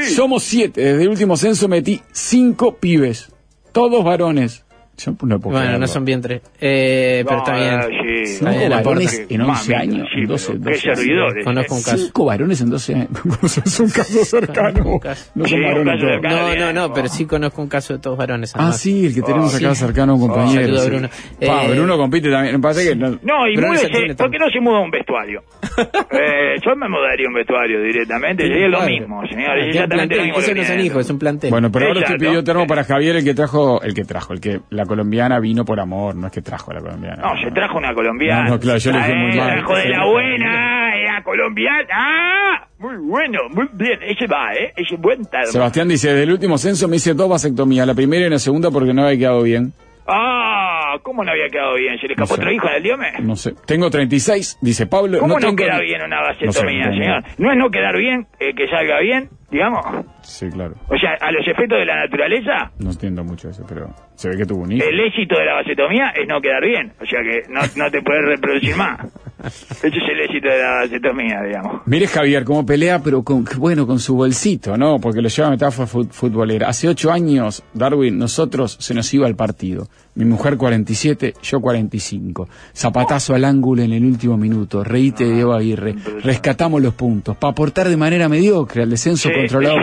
[0.01, 0.81] Somos siete.
[0.81, 3.33] Desde el último censo metí cinco pibes.
[3.71, 4.65] Todos varones.
[4.95, 6.41] Yo no puedo Bueno, no son vientres.
[6.61, 8.25] Eh, pero está No, bien.
[8.25, 8.35] sí, sí.
[8.37, 10.07] Cinco varones en 11 Mamita, años.
[10.13, 10.99] sí, en 12, pero qué 12 años.
[10.99, 11.45] servidores.
[11.45, 11.97] Conozco un caso.
[11.97, 13.07] Cinco varones en 12 años.
[13.65, 14.85] es un caso cercano.
[14.85, 15.31] Un caso.
[15.33, 16.21] No Sí, son un varones todos.
[16.21, 16.93] No, no, no, oh.
[16.93, 18.53] pero sí conozco un caso de todos varones.
[18.55, 18.79] Ah, además.
[18.81, 19.81] sí, el que tenemos Oh, acá sí.
[19.81, 20.61] cercano a un compañero.
[20.61, 20.89] saludo a sí.
[20.89, 21.09] Bruno.
[21.39, 22.61] Pa, Eh, Bruno compite también.
[22.61, 25.41] Parece que no- No, y Bruno múdese, ¿por qué no se muda un vestuario?
[26.11, 30.15] eh, yo me mudaría un vestuario directamente, sería lo mismo, señor, Ah, es tiene exactamente
[30.15, 30.39] plantel, lo mismo.
[30.39, 30.83] Eso no son viene.
[30.85, 31.49] hijos, es un plantel.
[31.49, 34.39] Bueno, pero ahora usted pidió termo para Javier, el que trajo, el que trajo, el
[34.39, 37.21] que la colombiana vino por amor, no es que trajo a la colombiana.
[37.23, 38.43] No, se trajo una colombiana.
[38.45, 39.47] No, no, claro, yo le dije Ah, muy eh, mal.
[39.53, 41.87] trajo de la buena, era colombiana.
[41.91, 44.73] Ah, muy bueno, muy bien, ese va, ¿eh?
[44.75, 45.47] Ese buen termo.
[45.47, 48.71] Sebastián dice, desde el último censo me hice dos vasectomías, la primera y la segunda
[48.71, 49.73] porque no había quedado bien.
[50.05, 51.97] Ah, ¿cómo no había quedado bien?
[51.99, 52.41] ¿Se le escapó No sé.
[52.41, 53.11] otro hijo en el diome?
[53.21, 53.53] No sé.
[53.65, 55.19] Tengo 36, dice Pablo.
[55.19, 57.23] ¿Cómo no, tengo queda bien una No vasectomía, sé, no, señor?
[57.37, 59.85] No es no quedar bien, eh, que salga bien, digamos.
[60.23, 60.75] Sí, claro.
[60.87, 64.37] O sea, a los efectos de la naturaleza, No entiendo mucho eso, pero se ve
[64.37, 64.85] que tuvo un hijo.
[64.87, 66.93] el éxito de la vasectomía es no quedar bien.
[67.01, 68.99] O sea que no, no te puedes reproducir más.
[69.43, 71.81] Ese es el éxito de la vasectomía, digamos.
[71.85, 74.99] Mire Javier cómo pelea, pero con, bueno, con su bolsito, ¿no?
[74.99, 76.69] Porque lo lleva metáfora fut- futbolera.
[76.69, 79.87] Hace ocho años, Darwin, nosotros se nos iba al partido.
[80.15, 82.47] Mi mujer 47, yo 45.
[82.73, 84.83] Zapatazo al ángulo en el último minuto.
[84.83, 85.95] Reíte de Diego Aguirre.
[86.23, 87.35] Rescatamos los puntos.
[87.35, 89.35] Para aportar de manera mediocre al descenso Sí.
[89.35, 89.77] controlado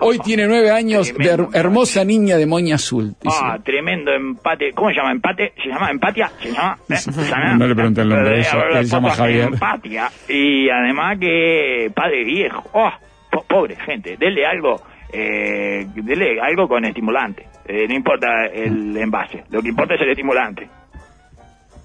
[0.00, 3.14] Hoy tiene nueve años de hermosa niña de moña azul.
[3.26, 4.72] Ah, tremendo empate.
[4.72, 5.12] ¿Cómo se llama?
[5.12, 5.52] ¿Empate?
[5.62, 6.30] ¿Se llama empatia?
[6.40, 6.76] ¿Se llama?
[6.88, 6.94] ¿Eh?
[7.58, 9.44] No le pregunté el nombre, Eh, él se- él llama Javier.
[9.52, 10.08] Empatia.
[10.28, 12.62] Y además que padre viejo.
[12.72, 12.90] Oh,
[13.30, 14.16] po- pobre gente.
[14.16, 14.80] Dele algo.
[15.12, 17.46] Eh, dele algo con estimulante.
[17.66, 19.44] Eh, no importa el envase.
[19.50, 20.68] Lo que importa es el estimulante.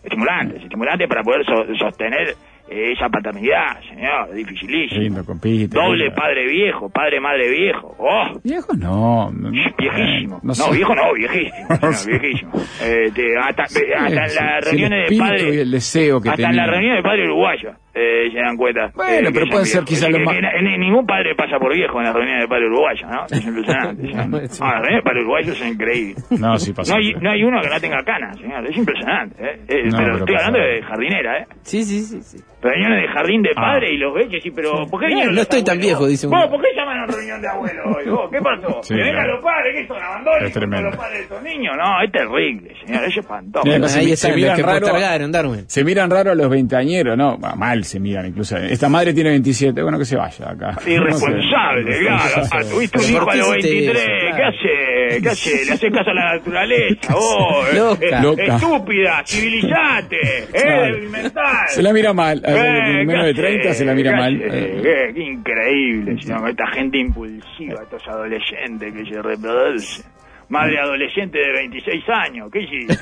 [0.03, 0.58] Estimulante.
[0.58, 2.36] Estimulante para poder so- sostener
[2.67, 4.30] esa paternidad, señor.
[4.30, 5.01] Qué Dificilísimo.
[5.01, 5.67] lindo, compite.
[5.67, 6.15] Doble lindo.
[6.15, 7.95] padre viejo, padre madre viejo.
[7.99, 8.39] Oh.
[8.43, 9.32] Viejo no.
[9.32, 10.38] no, no, Viejísimo.
[10.38, 10.71] eh, No, sé.
[10.75, 11.67] viejo no, viejísimo.
[11.69, 12.51] No No, viejísimo.
[12.82, 15.56] Eh, te- hasta hasta en Sí, las sí, reuniones de padre.
[15.56, 16.62] y el deseo que hasta en tenía.
[16.65, 18.91] las reuniones de padre uruguayo eh, se dan cuenta.
[18.93, 19.89] Bueno, eh, pero puede ser viejos.
[19.89, 20.36] quizá Es lo más-
[20.77, 23.25] ningún padre pasa por viejo en las reuniones de padre uruguayo, ¿no?
[23.31, 24.03] Es impresionante.
[24.27, 24.45] No, ¿sí?
[24.45, 26.31] es- Ah, las reuniones de padre uruguayo son increíbles.
[26.39, 26.93] No, sí pasa.
[26.93, 28.67] No hay, no hay uno que no tenga canas, señor.
[28.69, 29.36] Es impresionante.
[29.43, 29.60] ¿eh?
[29.67, 30.47] Eh, No, pero, pero estoy pasa.
[30.47, 31.45] hablando de jardinera, ¿eh?
[31.63, 32.21] Sí, sí, sí.
[32.21, 32.38] sí.
[32.62, 33.62] Reuniones de jardín de Ah.
[33.62, 36.08] padre y los ves y sí, pero ¿por qué No, vinieron no estoy tan viejo,
[36.08, 36.49] dice uno.
[36.49, 38.10] ¿por qué llaman a reunión de abuelos hoy?
[38.10, 38.29] vos?
[38.31, 38.81] ¿Qué pasó?
[38.81, 40.89] Sí, que vengan los padres, que son abandonen Es tremendo.
[40.89, 41.75] los padres de estos niños.
[41.77, 43.77] No, es terrible, señor, es espantoso.
[43.79, 45.63] No se ahí mi- están se los miran raro.
[45.67, 47.38] Se miran raro a los veinteañeros, ¿no?
[47.38, 48.58] Mal se miran, incluso.
[48.58, 50.78] Esta madre tiene 27, bueno, que se vaya acá.
[50.86, 52.50] Irresponsable, No sé.
[52.50, 52.67] claro.
[52.69, 53.98] Tuviste un hijo ¿por a los hiciste 23.
[53.98, 54.36] eso?
[54.36, 55.21] ¿Qué hace?
[55.21, 55.65] ¿Qué hace?
[55.65, 57.67] Le haces caso a la naturaleza, vos.
[57.74, 58.06] eh, Loca.
[58.19, 58.56] eh, Loca.
[58.56, 60.17] Estúpida, civilizate.
[60.54, 61.43] Eh, mental.
[61.67, 62.41] Se la mira mal.
[62.45, 63.80] Eh, menos ¿qué de 30 hace?
[63.80, 64.41] se la mira ¿Qué mal.
[64.41, 70.06] Eh, Qué, increíble, esta gente impulsiva, estos adolescentes que se reproducen.
[70.48, 72.95] Madre adolescente de 26 años, ¿qué hiciste?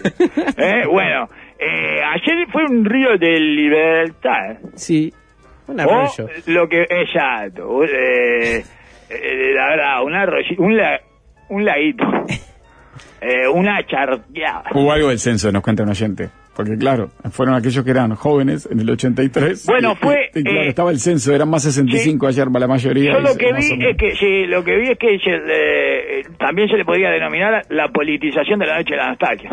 [0.57, 1.27] Eh, Bueno,
[1.65, 4.57] eh, ayer fue un río de libertad.
[4.75, 5.13] Sí.
[5.67, 6.27] Un O arroyo.
[6.47, 8.57] lo que exacto, eh,
[9.09, 10.99] eh, la verdad, un arroyo, un, la-
[11.49, 12.03] un laguito,
[13.21, 14.63] eh, una charqueada.
[14.73, 16.29] Hubo algo del censo, nos cuenta un oyente.
[16.55, 19.65] Porque claro, fueron aquellos que eran jóvenes en el 83.
[19.65, 23.13] Bueno, y- fue, y claro, eh, estaba el censo, eran más 65 ayer, la mayoría.
[23.13, 25.31] Yo y lo que o vi es que sí, lo que vi es que se
[25.31, 29.49] le- eh, también se le podría denominar la politización de la noche de la nostalgia.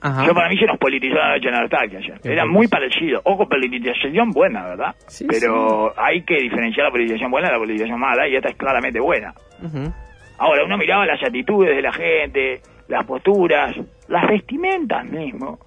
[0.00, 0.24] Ajá.
[0.26, 2.20] Yo para mí se nos politizó la noche la nostalgia ayer.
[2.24, 3.20] Era muy parecido.
[3.24, 4.94] Ojo, politización buena, ¿verdad?
[5.08, 8.56] Sí, Pero hay que diferenciar la politización buena de la politización mala y esta es
[8.56, 9.34] claramente buena.
[9.62, 9.92] Ujú.
[10.38, 13.74] Ahora, uno miraba las actitudes de la gente, las posturas,
[14.06, 15.58] las vestimentas mismo.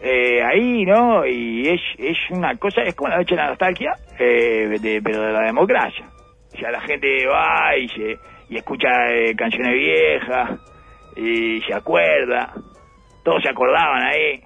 [0.00, 1.24] Eh, ahí, ¿no?
[1.26, 5.32] Y es, es una cosa, es como la noche la nostalgia, eh, de- pero de
[5.32, 6.06] la democracia.
[6.54, 8.16] O sea, la gente va y, se,
[8.48, 10.50] y escucha eh, canciones viejas
[11.16, 12.52] y se acuerda.
[13.24, 14.42] Todos se acordaban ahí.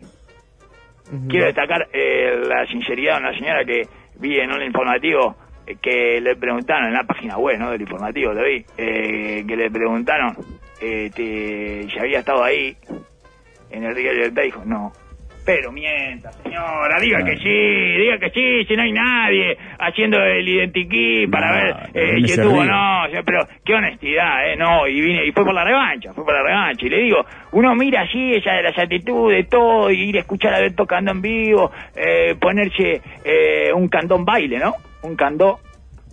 [1.29, 3.89] Quiero destacar eh, la sinceridad de una señora que
[4.19, 5.37] vi en un informativo
[5.67, 7.71] eh, que le preguntaron en la página web ¿no?
[7.71, 10.37] del informativo, lo vi, eh, que le preguntaron
[10.81, 12.77] este, si había estado ahí
[13.71, 14.93] en el Río de Libertad, dijo no.
[15.49, 17.49] Pero mienta, señora, diga que sí,
[18.03, 22.19] diga que sí, si no hay nadie haciendo el identikit para No, ver eh, no
[22.21, 22.71] si se estuvo o ríe.
[22.71, 24.57] no, o sea, pero qué honestidad, ¿eh?
[24.57, 26.85] No, y vine, y fue por la revancha, fue por la revancha.
[26.85, 30.53] Y le digo, uno mira así, esa de las actitudes, todo, y ir a escuchar
[30.53, 34.75] a ver tocando en vivo, eh, ponerse eh, un candón baile, ¿no?
[35.03, 35.61] Un candó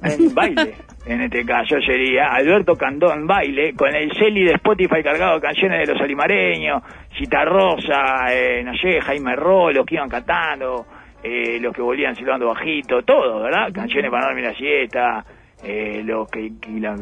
[0.04, 0.74] en baile.
[1.06, 5.88] En este caso sería Alberto Candón baile con el celi de Spotify cargado de canciones
[5.88, 6.82] de los alimareños,
[7.18, 10.86] Cita Rosa, eh, no sé, Jaime Ro, los que iban cantando,
[11.24, 13.72] eh, los que volvían silbando bajito, todo, ¿verdad?
[13.72, 15.26] Canciones para dormir la siesta,
[15.64, 16.96] eh, los que, que la,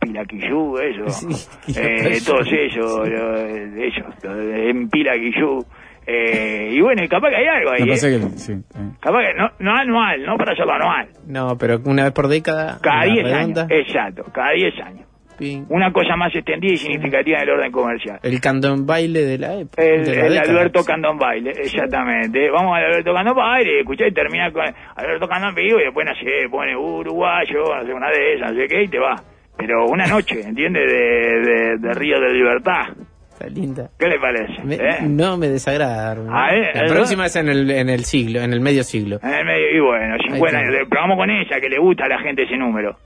[0.00, 5.58] Pilaquillú, eso, Sí, eh, todos ellos, lo- ellos, en Pilaquillú,
[6.06, 7.88] Eh, y bueno, y capaz que hay algo ahí.
[7.88, 8.20] Pasa ¿eh?
[8.20, 8.90] que, sí, eh.
[9.00, 11.08] Capaz que no, no anual, no para hacerlo anual.
[11.26, 12.78] No, pero una vez por década.
[12.82, 13.72] Cada una 10 redonda, años.
[13.86, 15.06] Exacto, cada 10 años.
[15.38, 15.64] ping.
[15.70, 18.20] Una cosa más extendida y significativa del orden comercial.
[18.22, 19.82] El candón baile de la época.
[19.82, 20.50] El, de la el década.
[20.52, 22.50] Alberto Candón Baile, exactamente.
[22.50, 24.62] Vamos al Alberto Candón Baile, escuchá y termina con
[24.96, 28.60] Alberto Candón Vivo y después, no sé, pone uruguayo, no sé, una de esas, no
[28.60, 29.16] sé qué, y te va.
[29.56, 30.82] Pero una noche, ¿entiendes?
[30.86, 32.88] De, de, de Río de Libertad.
[33.34, 33.90] Está linda.
[33.98, 34.62] ¿Qué le parece?
[34.64, 34.98] Me- ¿Eh?
[35.02, 36.16] No me desagrada.
[36.30, 36.70] Ah, ¿eh?
[36.74, 36.88] La ¿Eh?
[36.88, 39.18] próxima es en el, en el siglo, en el medio siglo.
[39.22, 40.58] En el medio, y bueno, 50 está.
[40.60, 40.86] años.
[40.88, 42.96] Pero vamos con ella, que le gusta a la gente ese número.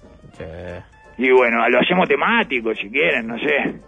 [1.16, 3.80] Y bueno, lo hacemos temático, si quieren, no sé.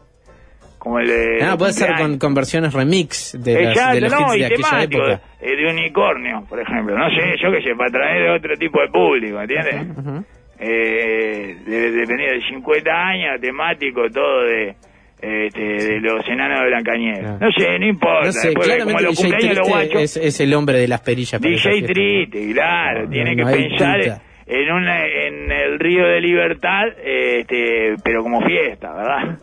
[0.79, 1.45] Como el de...
[1.45, 4.47] Ah, puede ser con, con versiones remix de, las, Exacto, de los no, hits de
[4.47, 5.21] aquella época.
[5.43, 6.97] eh, de unicornio, por ejemplo.
[6.97, 9.99] No sé, yo qué sé, para traer de otro tipo de público, ¿entiendes?
[9.99, 10.25] Ujú.
[10.59, 14.75] eh, de, dependiendo de 50 años, temático, todo de
[15.23, 17.25] este, de los enanos de Blancanieves.
[17.25, 17.39] Ah.
[17.41, 18.27] No sé, no importa.
[18.27, 21.01] No sé, después, como claramente los DJ Triste guachos, es, es el hombre de las
[21.01, 21.41] perillas.
[21.41, 26.89] DJ triste, claro, No, tiene no, que pensar en una, en el río de libertad,
[27.05, 29.39] este, pero como fiesta, ¿verdad?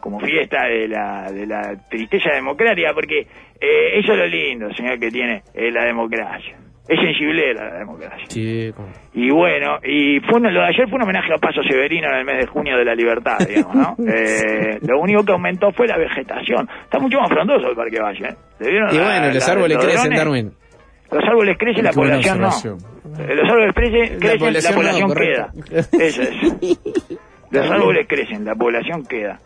[0.00, 4.98] Como fiesta de la, de la tristeza democrática, porque eh, eso es lo lindo, señor,
[4.98, 6.56] que tiene eh, la democracia.
[6.88, 8.24] Es sensiblera la democracia.
[8.28, 11.62] Sí, como- Y bueno, y fue un- lo de ayer fue un homenaje a Paso
[11.62, 13.96] Severino en el mes de junio de la libertad, digamos, ¿no?
[14.08, 16.68] Eh, lo único que aumentó fue la vegetación.
[16.84, 18.34] Está mucho más frondoso el Parque Valle, ¿eh?
[18.58, 20.10] ¿Le vieron Y la- bueno, los la- árboles crecen?
[20.14, 20.52] Darwin.
[21.12, 22.48] Los árboles crecen, la población no.
[22.48, 25.50] Eh, Los árboles crecen, crecen, la población población, no, queda.
[26.04, 26.30] Eso es.
[27.52, 29.38] Los árboles crecen, la población queda.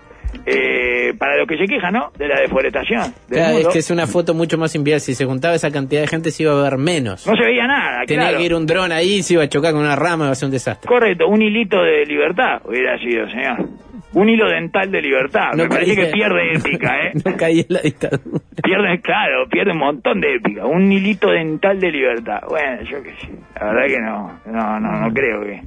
[0.45, 2.11] Eh, para lo que se queja, ¿no?
[2.19, 3.13] De la deforestación.
[3.29, 5.01] Claro, es que es una foto mucho más inviable.
[5.01, 7.27] Si se juntaba esa cantidad de gente, se iba a ver menos.
[7.27, 8.39] No se veía nada, Tenía claro.
[8.39, 10.47] que ir un dron ahí, se iba a chocar con una rama, iba a ser
[10.47, 10.89] un desastre.
[10.89, 13.69] Correcto, un hilito de libertad hubiera sido, señor.
[14.13, 15.51] Un hilo dental de libertad.
[15.55, 17.13] Me No parece caía- que pierde épica, ¿eh?
[17.25, 18.39] no caí en la dictadura.
[18.63, 20.65] Pierde, claro, pierde un montón de épica.
[20.65, 22.41] Un hilito dental de libertad.
[22.49, 23.29] Bueno, yo qué sé.
[23.61, 25.61] La verdad que no, no, no, no creo que.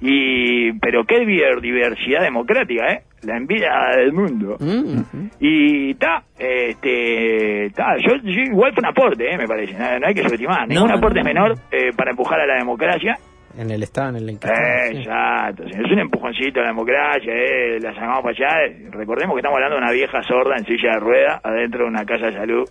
[0.00, 3.02] Y, pero qué biodiversidad democrática, ¿eh?
[3.22, 4.56] La envidia del mundo.
[4.60, 5.28] Mm.
[5.40, 9.38] Y está, este, está, yo, yo igual fue un aporte, ¿eh?
[9.38, 9.72] Me parece.
[9.72, 10.68] No, no hay que subestimar.
[10.68, 13.16] Ningún no, aporte no, es menor eh, para empujar a la democracia.
[13.58, 14.98] En el estado en el sí.
[14.98, 18.74] Exacto, es un empujoncito a la democracia, eh, la sacamos para allá.
[18.90, 22.04] Recordemos que estamos hablando de una vieja sorda en silla de rueda adentro de una
[22.04, 22.68] casa de salud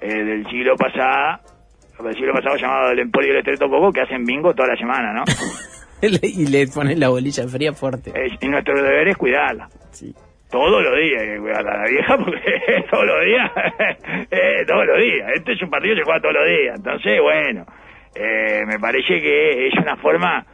[0.00, 1.38] eh, del siglo pasado,
[2.02, 5.12] del siglo pasado llamado el Emporio del Estreto Coco, que hacen bingo toda la semana,
[5.12, 5.24] ¿no?
[6.02, 8.10] y le ponen la bolilla fría fuerte.
[8.10, 9.68] Eh, y nuestro deber es cuidarla.
[9.90, 10.14] Sí.
[10.50, 13.50] Todos los días hay que cuidar a la vieja porque todos los días,
[14.30, 15.30] eh, todos los días.
[15.34, 16.76] Este es un partido que se juega todos los días.
[16.76, 17.64] Entonces, bueno,
[18.14, 20.44] eh, me parece que es una forma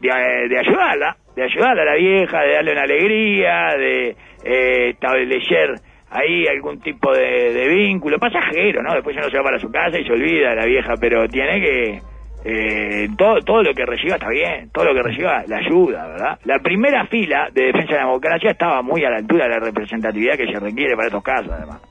[0.00, 4.90] de, eh, de ayudarla, de ayudarla a la vieja, de darle una alegría, de eh,
[4.90, 8.94] establecer ahí algún tipo de, de vínculo pasajero, ¿no?
[8.94, 11.26] Después ya no se va para su casa y se olvida de la vieja, pero
[11.28, 12.00] tiene que...
[12.48, 16.38] eh, todo, todo lo que reciba está bien, todo lo que reciba la ayuda, ¿verdad?
[16.44, 19.58] La primera fila de defensa de la democracia estaba muy a la altura de la
[19.58, 21.82] representatividad que se requiere para estos casos, además.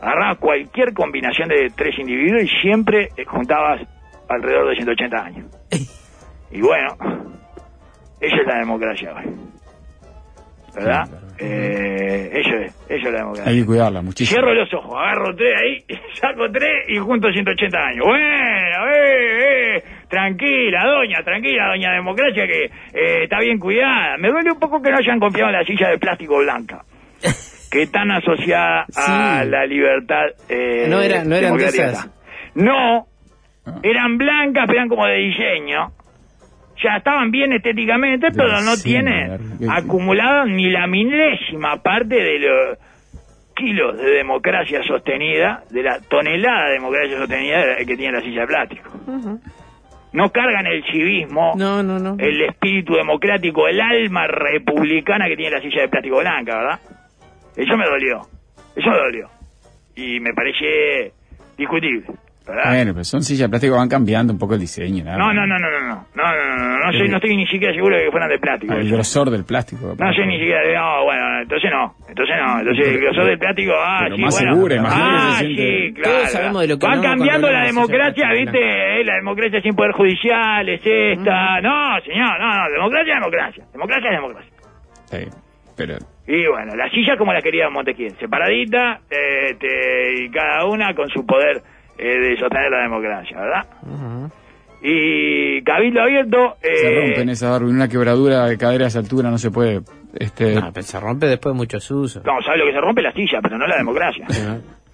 [0.00, 3.82] Agarrabas cualquier combinación de tres individuos y siempre eh, juntabas
[4.26, 5.46] alrededor de 180 años.
[6.52, 6.96] Y bueno,
[8.20, 9.32] esa es la democracia hoy.
[10.74, 11.04] ¿Verdad?
[11.38, 13.50] Eh, eso es, eso es la democracia.
[13.50, 14.36] Hay que cuidarla muchísimo.
[14.36, 18.04] Cierro los ojos, agarro tres ahí, saco tres y junto 180 años.
[18.04, 19.49] Bueno, eh, eh,
[20.10, 24.16] tranquila, doña, tranquila, doña democracia, que eh, está bien cuidada.
[24.18, 26.82] Me duele un poco que no hayan confiado en la silla de plástico blanca,
[27.70, 30.26] que tan asociada a la libertad.
[30.48, 32.10] Eh, No era- no eran de esas.
[32.54, 33.06] No,
[33.82, 35.92] eran blancas, pero eran como de diseño.
[36.82, 42.38] Ya estaban bien estéticamente, pero no sí, tienen la- acumulado ni la milésima parte de
[42.38, 42.78] los
[43.54, 48.46] kilos de democracia sostenida, de la tonelada de democracia sostenida que tiene la silla de
[48.46, 48.90] plástico.
[50.12, 52.16] No cargan el civismo, No, no, no.
[52.18, 56.80] el espíritu democrático, el alma republicana que tiene la silla de plástico blanca, ¿verdad?
[57.56, 58.20] Eso me dolió,
[58.74, 59.28] eso me dolió.
[59.94, 61.12] Y me parece
[61.56, 62.06] discutible,
[62.50, 62.64] ¿verdad?
[62.70, 65.04] Bueno, pero son sillas de plástico, van cambiando un poco el diseño.
[65.04, 65.34] No, más.
[65.34, 67.96] no, no, no, no, no, no, no, no, no, soy- no estoy ni siquiera seguro
[67.96, 68.74] de que fueran de plástico.
[68.74, 69.94] El grosor del plástico.
[69.98, 73.38] No sé ni siquiera, de- no, bueno, entonces no, entonces no, entonces el grosor del
[73.38, 74.54] plástico, ah, Pero sí, más bueno.
[74.54, 76.10] segura, imagínate ah, que se siente- sí, claro.
[76.16, 79.74] Todos sabemos de lo que Van no cambiando la democracia, viste, Eh, la democracia sin
[79.74, 84.52] poder judicial, es esta, no, señor, no, no, democracia es democracia, democracia es democracia.
[85.06, 85.18] Sí,
[85.76, 85.94] pero
[86.26, 91.26] Y bueno, la silla como la quería Montequiel, separadita, este, y cada una con su
[91.26, 91.60] poder
[92.08, 93.66] de sostener la democracia, ¿verdad?
[93.82, 94.30] Ujú.
[94.82, 96.56] Y Cabildo Abierto...
[96.62, 97.74] Eh, se rompen esa Darwin.
[97.76, 99.80] Una quebradura de cadera a esa altura no se puede.
[100.14, 102.24] Este, No, pero se rompe después de muchos usos.
[102.24, 103.02] No, ¿sabe lo que se rompe?
[103.02, 104.26] La silla, pero no la democracia.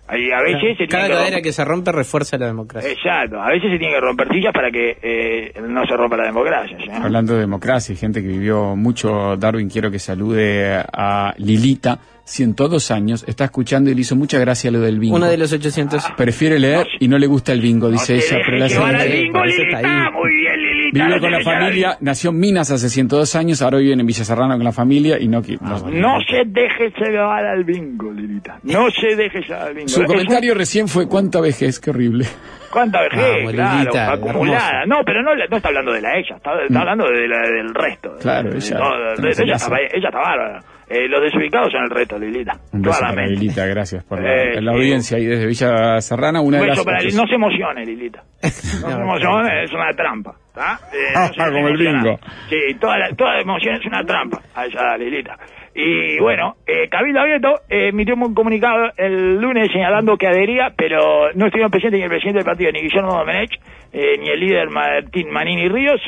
[0.09, 0.17] ¿No?
[0.19, 2.91] Y a veces se Cada tiene que cadera romper- que se rompe refuerza la democracia.
[2.91, 6.25] Exacto, a veces se tiene que romper sillas para que eh, no se rompa la
[6.25, 6.77] democracia.
[6.79, 6.89] ¿sí?
[6.93, 12.91] Hablando de democracia y gente que vivió mucho, Darwin, quiero que salude a Lilita, 102
[12.91, 15.15] años, está escuchando y le hizo mucha gracia lo del bingo.
[15.15, 16.05] Uno de los 800.
[16.17, 18.79] Prefiere leer y no le gusta el bingo, No dice te ella, pero la dejes
[18.79, 19.79] llevar al bingo, Lilita.
[19.79, 20.13] ahí.
[20.13, 20.56] Muy bien.
[21.05, 24.55] Vive con la familia, nació en Minas hace 102 años, ahora vive en Villa Serrano
[24.57, 25.43] con la familia y no...
[25.43, 28.59] qui- no- No se deje llevar al bingo, Lilita.
[28.65, 29.89] No se deje llevar al bingo.
[29.89, 32.27] Su Es comentario recién fue cuánta vejez, qué horrible.
[32.71, 33.53] ¿Cuánta vejez?
[33.53, 34.59] Claro, Lilita, acumulada.
[34.59, 34.87] hermosa.
[34.87, 37.75] No, pero no, no está hablando de la ella, está, está hablando de la, del
[37.75, 38.11] resto.
[38.17, 38.21] Mm.
[38.21, 38.91] Claro, De- ella- no,
[39.23, 40.61] de- de- ella está, ella está bárbara.
[40.89, 42.53] Eh, los desubicados son el resto, Lilita.
[42.73, 43.41] Un beso para Claramente.
[43.41, 44.77] Lilita, gracias por la, Eh, la sí.
[44.79, 46.77] audiencia ahí desde Villa Serrana, una Un de las...
[46.77, 47.23] beso para Lilita.
[47.23, 48.23] No se emocione, Lilita.
[48.43, 48.49] No
[48.89, 50.35] se emocione, es una trampa.
[50.57, 52.19] Eh, no se Como el bingo.
[52.49, 54.41] Sí, toda, la, toda emoción es una trampa.
[54.55, 55.37] Allá, Lilita.
[55.75, 61.31] Y bueno, eh, Cabildo Abierto eh, emitió un comunicado el lunes señalando que adhería, pero
[61.35, 63.61] no estuvieron presentes ni el presidente del partido, ni Guillermo Domenech,
[63.93, 66.01] eh, ni el líder Martín Manini Ríos,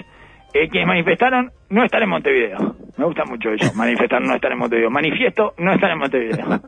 [0.54, 2.76] eh, quienes manifestaron no estar en Montevideo.
[2.96, 4.90] Me gusta mucho eso, manifestar no estar en Montevideo.
[4.90, 6.46] Manifiesto no estar en Montevideo.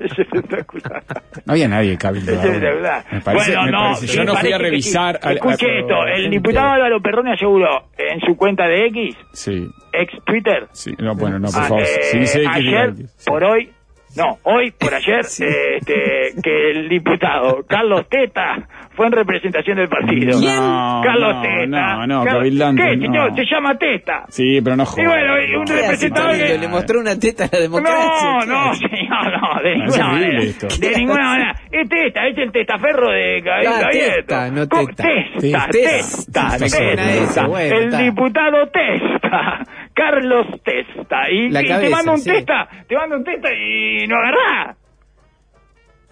[0.00, 1.02] es espectacular.
[1.46, 2.32] No había nadie de Cabildo.
[2.32, 3.04] Es espectacular.
[3.12, 4.06] Me parece, bueno, me no, parece.
[4.08, 5.14] Yo me no fui a que revisar...
[5.22, 5.28] sí.
[5.28, 6.30] al- Escuche a- esto, el gente.
[6.30, 10.94] diputado Álvaro Perrone aseguró en su cuenta de X, Sí, ex Twitter, sí.
[10.98, 11.82] No, bueno, no, por Ah, favor.
[11.82, 13.14] eh, si dice X, ayer, diga X.
[13.16, 13.30] Sí.
[13.30, 13.70] por hoy,
[14.16, 19.88] no, hoy por ayer, eh, este, que el diputado Carlos Teta fue en representación del
[19.88, 20.40] partido.
[20.40, 21.66] No, Carlos no, Teta.
[21.66, 23.02] no, no, Carlos- cabildante, ¿Qué, no.
[23.02, 23.34] señor?
[23.34, 24.24] Se llama Teta.
[24.28, 25.06] Sí, pero no Y jodas.
[25.08, 25.64] bueno, y un no.
[25.64, 28.04] ¿Qué hace, representante que- Le mostró una teta a la democracia.
[28.24, 30.42] No, ¿Qué no, señor, no, de es ninguna manera.
[30.42, 30.66] esto.
[30.80, 31.54] De ninguna manera.
[31.72, 34.16] Es testa, es el testaferro de Cabildo Ah, Abierto.
[34.16, 35.02] testa, no teta.
[35.02, 35.68] Testa, Testa.
[35.70, 37.14] testa, testa.
[37.14, 39.64] eso, bueno, El diputado Testa,
[39.94, 41.30] Carlos Testa.
[41.30, 42.30] Y, La y te manda un sí.
[42.30, 44.76] testa, te manda un testa y no agarrás.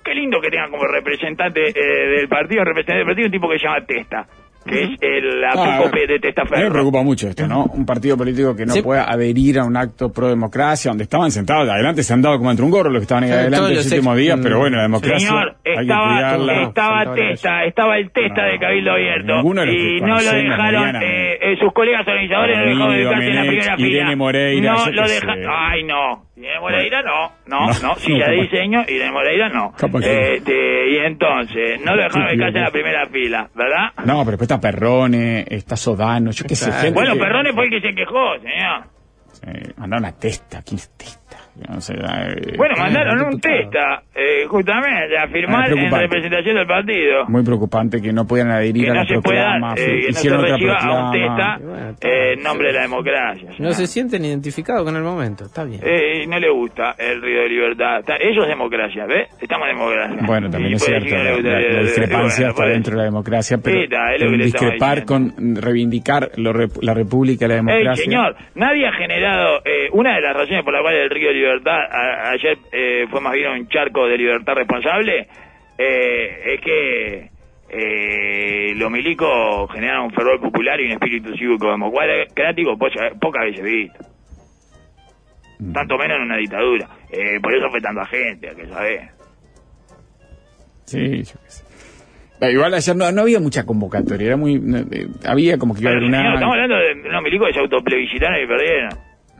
[0.04, 3.58] Qué lindo que tenga como representante eh, del partido, representante del partido, un tipo que
[3.58, 4.26] se llama Testa,
[4.64, 6.72] que es el Ah, apócope de A mí me Testaferro.
[6.72, 7.64] preocupa mucho esto, ¿no?
[7.64, 8.82] Un partido político que no Sí.
[8.82, 12.50] pueda adherir a un acto pro democracia, donde estaban sentados adelante, se han dado como
[12.50, 14.82] entre un gorro los que estaban ahí Sí, adelante los últimos días, pero bueno, la
[14.84, 16.62] democracia Señor, hay que estaba, cuidarla.
[16.62, 21.38] estaba Testa, estaba el Testa No, de Cabildo Abierto de y no lo dejaron, eh,
[21.42, 24.16] eh, sus colegas organizadores no lo dejaron Amigo, dedicarse en la primera Irene fila.
[24.16, 28.28] Moreira, no lo dejaron, ay no, Irene Moreira no, no, No, no, si no, ya
[28.28, 29.74] de diseño, Irene Moreira no.
[30.00, 33.92] Este, y entonces, no lo dejaron dedicarse en la primera fila, ¿verdad?
[34.04, 37.70] No, pero después está Perrone, está Sodano, yo qué sé, gente Bueno, Perrone fue el
[37.70, 38.84] que se quejó, señor.
[39.44, 41.21] Eh, mandaron a Testa, ¿quién es Testa?
[41.54, 43.40] Yo No sé, eh, Bueno, mandaron un.
[43.40, 47.26] Testa, eh, justamente, a firmar Ah, en representación del partido.
[47.28, 49.92] Muy preocupante que no pudieran adherir que a no la se pueda, proclama, eh, que
[49.92, 51.12] no se hicieron otra reciba a un proclama.
[51.12, 53.50] testa bueno, eh, en nombre de la democracia.
[53.58, 55.44] No se sienten identificados con el momento.
[55.44, 55.80] Está bien.
[55.84, 57.98] Eh, no le gusta el río de libertad.
[58.00, 59.28] Está- es democracia, ¿ves?
[59.40, 60.16] Estamos en democracia.
[60.26, 63.58] Bueno, también Y es cierto, la, la- la discrepancia bueno, está dentro de la democracia,
[63.62, 68.04] pero, está, es discrepar con reivindicar lo la república y la democracia.
[68.04, 69.58] señor, nadie ha generado.
[69.64, 73.06] eh, una de las razones por las cuales el río de libertad a- ayer eh,
[73.10, 75.26] fue más bien un charco de libertad responsable
[75.78, 77.30] eh, es que
[77.74, 82.88] eh, los milicos generan un fervor popular y un espíritu cívico democrático po-
[83.20, 83.98] pocas veces visto.
[85.58, 85.72] Mm.
[85.72, 86.88] Tanto menos en una dictadura.
[87.10, 89.10] Eh, por eso fue tanta gente, que sabés.
[90.84, 91.64] Sí, yo qué sé.
[92.42, 95.80] Eh, Igual ayer no, no había mucha convocatoria, era muy, no, eh, había como que
[95.82, 96.34] iba a haber una...
[96.34, 98.90] estamos hablando de unos milicos que se autoplebiscitaron y perdieron.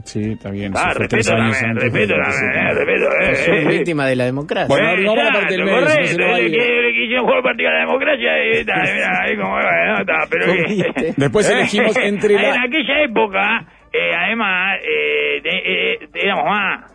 [0.05, 0.73] Sí, está bien.
[0.77, 3.05] Ah, años también, antes de- respeto también, eh, respeto.
[3.11, 3.69] eh, eh, eh.
[3.69, 4.67] víctimas de la democracia.
[4.69, 7.81] Bueno, Eh, a la parte del medio, si no se quisieron jugar partido a la
[7.81, 11.13] democracia y está, mira, ahí como, bueno, está, pero.
[11.17, 16.93] Después elegimos entre la- En aquella época, eh, además, eh, de- eh, éramos más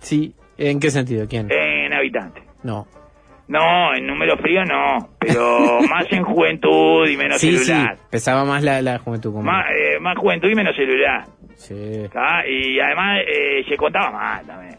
[0.00, 0.32] Sí.
[0.56, 1.26] ¿En qué sentido?
[1.28, 1.48] ¿Quién?
[1.50, 2.42] en habitantes.
[2.64, 2.86] No.
[3.46, 7.64] No, en número frío no, pero más en juventud y menos Sí, sí.
[7.64, 7.96] celular.
[8.10, 9.44] Pesaba más la, la juventud como.
[9.44, 11.24] Más, eh, más juventud y menos celular.
[12.46, 14.76] Y además eh, se contaba más también.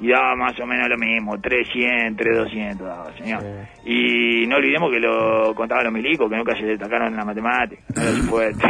[0.00, 3.42] Y daba más o menos lo mismo, 300, 3200 daba, señor.
[3.84, 7.82] Y no olvidemos que lo contaban los milicos, que nunca se destacaron en la matemática.
[7.94, 8.66] No era su fuerte.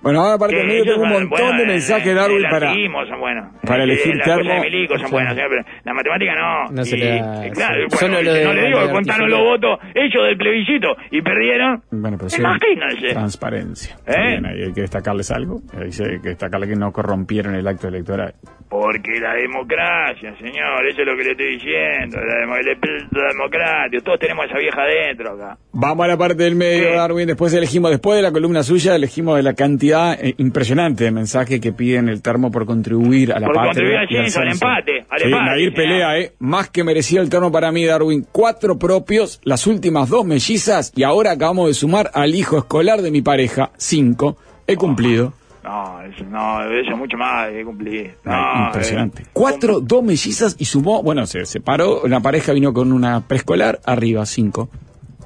[0.00, 2.14] Bueno, ahora aparte del Que medio ellos tengo un montón bueno, de en- mensajes, en
[2.14, 2.70] Darwin, para...
[2.70, 3.46] artismo son buenos.
[3.66, 4.62] para elegir Las cosas de termo.
[4.62, 5.12] milicos son Sí.
[5.12, 6.64] buenas, señor, pero la matemática no.
[6.70, 7.96] No se Y, le da- eh, claro, sí.
[8.00, 11.22] bueno, Solo lo de- no le digo que contaron los votos ellos del plebiscito y
[11.22, 11.82] perdieron.
[11.90, 13.08] Bueno, pero sí, Imagínense.
[13.12, 13.96] transparencia.
[14.06, 14.38] ¿Eh?
[14.66, 15.60] Hay que destacarles algo.
[15.74, 18.34] Hay que destacarle que no corrompieron el acto electoral.
[18.70, 23.18] Porque la democracia, señor, eso es lo que le estoy diciendo, la, demo- el espíritu
[23.32, 25.56] democrático, todos tenemos esa vieja adentro acá.
[25.72, 26.92] Vamos a la parte del medio.
[26.94, 27.26] Darwin.
[27.26, 31.10] Después elegimos, después de la columna suya, elegimos de la cantidad cantidad eh, impresionante de
[31.10, 33.72] mensajes que piden el termo por contribuir a la Por patria.
[33.72, 36.32] contribuir al censo, empate, al Sí, empate, Nadir pelea, ¿eh?
[36.40, 38.26] Más que merecido el termo para mí, Darwin.
[38.30, 43.10] Cuatro propios, las últimas dos mellizas, y ahora acabamos de sumar al hijo escolar de
[43.10, 44.36] mi pareja, cinco.
[44.66, 45.32] He cumplido.
[45.64, 48.14] No, eso, no, eso mucho más que cumplir.
[48.24, 49.22] Ay, No, impresionante.
[49.22, 53.80] eh, Cuatro, dos mellizas y sumó, bueno, se separó, la pareja vino con una preescolar,
[53.84, 54.70] arriba, cinco.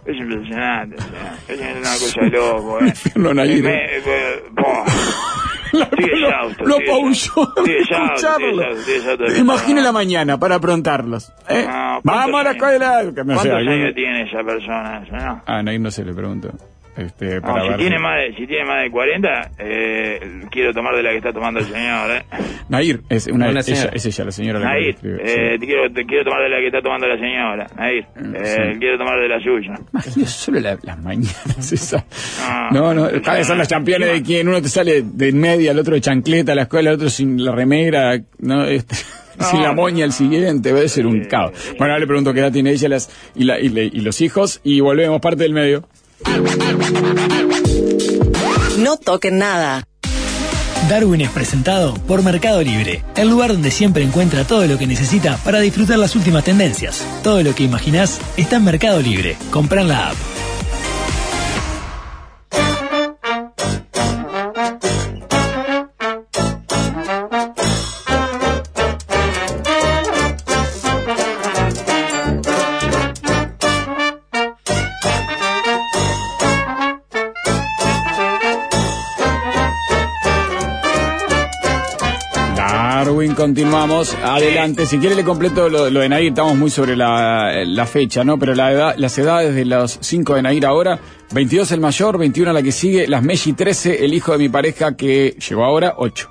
[0.05, 2.93] Es impresionante, o sea, es una cosa de loco, eh.
[5.73, 5.87] Lo,
[6.67, 6.77] lo
[9.39, 9.85] Imagine escuchar.
[9.85, 11.33] la mañana para aprontarlos.
[11.49, 11.65] ¿eh?
[11.67, 13.03] No, ¿cuántos Vamos a la escuela.
[13.05, 15.03] No ¿Cuántos años tiene esa persona?
[15.11, 15.43] No.
[15.47, 16.51] Ah, Nair no se le pregunto.
[16.97, 20.21] Este, No, para si, ver tiene si- más de, si tiene más de 40, eh,
[20.51, 22.11] quiero tomar de la que está tomando el señor.
[22.11, 22.23] ¿eh?
[22.69, 24.59] Nair, es, una, Una ella, es ella, la señora.
[24.61, 25.59] la que Nair, eh, sí.
[25.61, 27.67] te, quiero, te quiero tomar de la que está tomando la señora.
[27.77, 28.79] Nair, eh, sí.
[28.79, 29.75] quiero tomar de la suya.
[29.93, 32.05] Imagino solo la- las mañanas esa.
[32.43, 35.71] Ah, No, no, cada vez son los campeones de quien uno te sale de media,
[35.73, 38.97] el otro de chancleta a la escuela, el otro sin la remera, no, este,
[39.51, 41.53] sin la moña el siguiente, debe ser un caos.
[41.79, 44.21] Bueno, ahora le pregunto qué edad tiene ella las, y, la, y, le- y los
[44.21, 45.89] hijos y volvemos parte del medio.
[48.79, 49.85] No toquen nada.
[50.89, 55.37] Darwin es presentado por Mercado Libre, el lugar donde siempre encuentra todo lo que necesita
[55.39, 57.05] para disfrutar las últimas tendencias.
[57.23, 59.37] Todo lo que imaginás está en Mercado Libre.
[59.51, 60.17] Compran la app.
[83.37, 84.17] Continuamos.
[84.23, 84.87] Adelante.
[84.87, 86.29] Si quiere le completo lo, lo de Nair.
[86.29, 88.39] Estamos muy sobre la, la fecha, ¿no?
[88.39, 90.99] Pero la edad, las edades de los 5 de Nair ahora.
[91.33, 93.07] 22 el mayor, 21 la que sigue.
[93.09, 96.29] Las Messi 13, el hijo de mi pareja que llegó ahora, 8.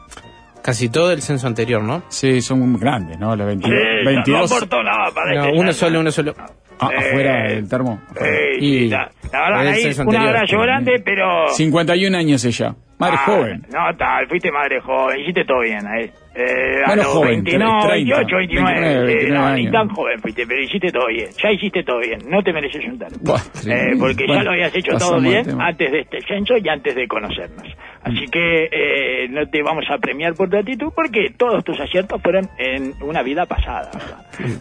[0.63, 2.03] Casi todo el censo anterior, ¿no?
[2.09, 3.35] Sí, son muy grandes, ¿no?
[3.35, 3.79] Las 22.
[3.79, 4.39] Sí, 22.
[4.51, 6.35] no aportó nada para No, uno solo, uno solo.
[6.79, 7.99] Ah, Eh, afuera del termo.
[8.11, 8.27] afuera.
[8.35, 10.35] Eh, y la, la verdad, ahí censo un anterior.
[10.35, 11.47] abrazo grande, pero...
[11.49, 12.75] 51 años ella.
[12.99, 13.65] Madre Ah, joven.
[13.71, 16.11] No, tal, fuiste madre joven, hiciste todo bien ahí.
[16.33, 19.71] Eh, a Bueno, los joven, 20, no, 30, 28, 29, 29, sí, 29 no, ni
[19.71, 22.97] tan joven fuiste, pero hiciste todo bien, ya hiciste todo bien, no te mereces un
[22.99, 23.17] termo.
[23.21, 26.95] Buah, Eh, porque ya lo habías hecho todo bien antes de este censo y antes
[26.95, 27.67] de conocernos.
[28.03, 32.19] Así que eh, no te vamos a premiar por tu actitud porque todos tus aciertos
[32.21, 33.91] fueron en una vida pasada.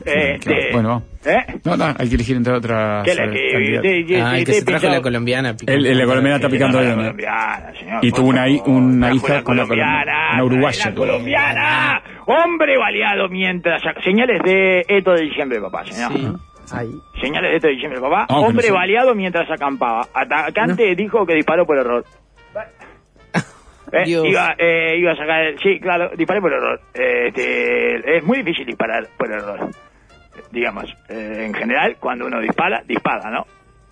[0.04, 0.60] Eh, claro.
[0.60, 1.02] te- Bueno.
[1.24, 1.36] ¿Eh?
[1.64, 3.04] No, no, hay que elegir entre otras.
[3.04, 5.54] ¿Qué la eh, que- te- Ah, el que se trajo la colombiana.
[5.66, 10.04] El- el de colombiana está picando colombiana, Y tuvo una una hija con la colombiana,
[10.04, 10.84] colombiana, una uruguaya.
[10.90, 10.94] La
[12.26, 16.12] hombre baleado mientras señales de esto de diciembre, papá, señor.
[16.12, 16.28] Sí.
[16.72, 16.90] Ahí.
[17.20, 18.26] Señales de esto de diciembre, papá.
[18.28, 18.72] Hombre no sé.
[18.72, 20.06] baleado mientras acampaba.
[20.14, 22.04] Atacante dijo que disparó por error.
[23.92, 25.58] Eh, iba, eh, iba a sacar el...
[25.58, 26.80] Sí, claro, disparé por error.
[26.94, 29.68] Eh, este, es muy difícil disparar por error.
[30.52, 33.46] Digamos, eh, en general, cuando uno dispara, dispara, ¿no?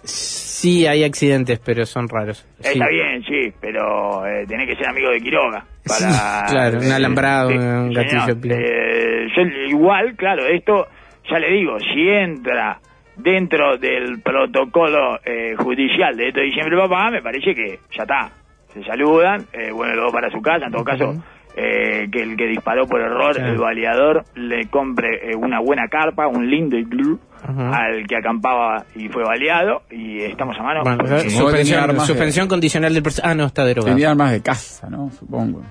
[0.04, 0.47] Sí,
[0.86, 2.46] hay accidentes, pero son raros.
[2.60, 2.72] Sí.
[2.72, 5.64] Está bien, sí, pero eh, tenés que ser amigo de Quiroga.
[5.86, 8.60] Para, Sí, claro, un alambrado, un gatillo señor.
[8.60, 9.26] Eh,
[9.68, 10.86] igual, claro, esto,
[11.30, 12.80] ya le digo, si entra
[13.16, 18.30] dentro del protocolo eh, judicial de esto de diciembre, papá, me parece que ya está.
[18.72, 21.14] Se saludan, eh, bueno, luego para su casa, en todo caso,
[21.60, 26.28] eh, que el que disparó por error, el baleador, le compre eh, una buena carpa,
[26.28, 27.70] un lindo iglú, Ajá.
[27.84, 30.82] al que acampaba y fue baleado, y estamos a mano.
[30.84, 33.26] Bueno, suspensión, armas de- suspensión condicional del proceso.
[33.26, 33.94] Ah, no, está derogado.
[33.94, 35.10] Tenía armas de caza, ¿no?
[35.10, 35.62] Supongo.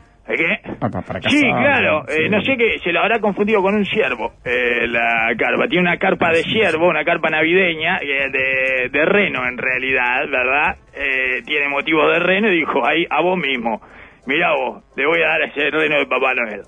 [0.81, 2.03] Ah, pa- para Sí, claro.
[2.09, 2.15] sí.
[2.23, 4.33] eh, no sé qué, se lo habrá confundido con un ciervo.
[4.43, 5.67] eh, la carpa.
[5.69, 10.75] Tiene una carpa de ciervo, una carpa navideña, eh, de, de reno en realidad, ¿verdad?
[10.93, 13.81] Eh, tiene motivo de reno y dijo, ahí, a vos mismo.
[14.27, 16.61] Mirá vos, le voy a dar ese reno de Papá Noel.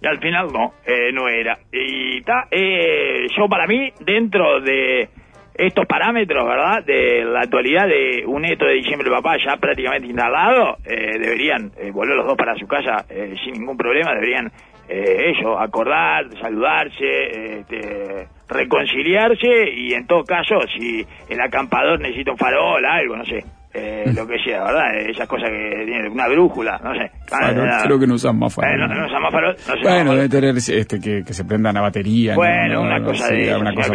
[0.00, 1.58] Y al final no, eh, no era.
[1.72, 5.08] Y está, eh, yo para mí, dentro de
[5.54, 6.84] estos parámetros, ¿verdad?
[6.84, 11.90] De la actualidad de un neto de diciembre papá ya prácticamente instalado, eh, deberían eh,
[11.90, 14.52] volver los dos para su casa eh, sin ningún problema, deberían
[14.88, 22.38] eh, ellos acordar, saludarse, este, reconciliarse y en todo caso, si el acampador necesita un
[22.38, 23.42] farol, algo, no sé,
[23.78, 24.94] eh, lo que sea, ¿verdad?
[24.96, 27.10] Eh, Esas cosas que tienen una brújula, no sé.
[27.26, 28.78] Farol, Ah, creo que no usan más eh, farol.
[28.80, 30.30] no, no usan más farol, no Bueno, debe farol.
[30.30, 32.32] tener este, que, que se prendan a batería.
[32.32, 32.36] ¿no?
[32.38, 33.92] Bueno, No, una cosa de una cosa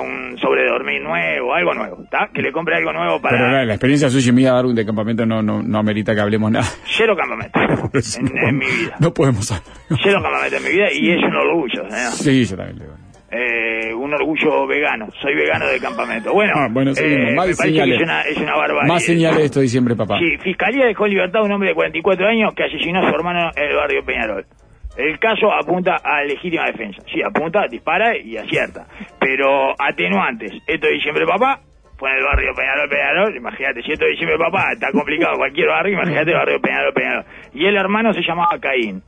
[0.00, 2.28] un sobre de dormir nuevo, algo nuevo, ¿está?
[2.32, 4.84] Que le compre algo nuevo para Pero la, experiencia suya y mía dar un de
[4.84, 6.66] campamento no, no, no amerita que hablemos nada.
[6.84, 7.58] cero campamento
[8.20, 8.96] en, en mi vida.
[9.00, 9.64] No podemos hablar.
[10.02, 12.12] Cero campamento en mi vida y es un orgullo, señor.
[12.12, 12.96] Sí, yo también le digo.
[13.38, 15.08] Eh, un orgullo vegano.
[15.20, 16.32] Soy vegano de campamento.
[16.32, 17.96] Bueno, Ah, bueno, eh, Más me parece que señales.
[17.96, 18.52] es una, es una.
[18.86, 20.18] Más señales esto diciembre, papá.
[20.18, 23.14] Sí, Fiscalía dejó en libertad a un hombre de 44 años que asesinó a su
[23.14, 24.46] hermano en el barrio Peñarol.
[24.96, 27.02] El caso apunta a legítima defensa.
[27.12, 28.86] Sí, apunta, dispara y acierta.
[29.20, 30.52] Pero atenuantes.
[30.66, 31.60] Esto de diciembre, papá,
[31.98, 33.36] fue en el barrio Peñarol, Peñarol.
[33.36, 37.24] Imagínate, si esto de diciembre, papá, está complicado cualquier barrio, imagínate el barrio Peñarol, Peñarol.
[37.52, 39.02] Y el hermano se llamaba Caín.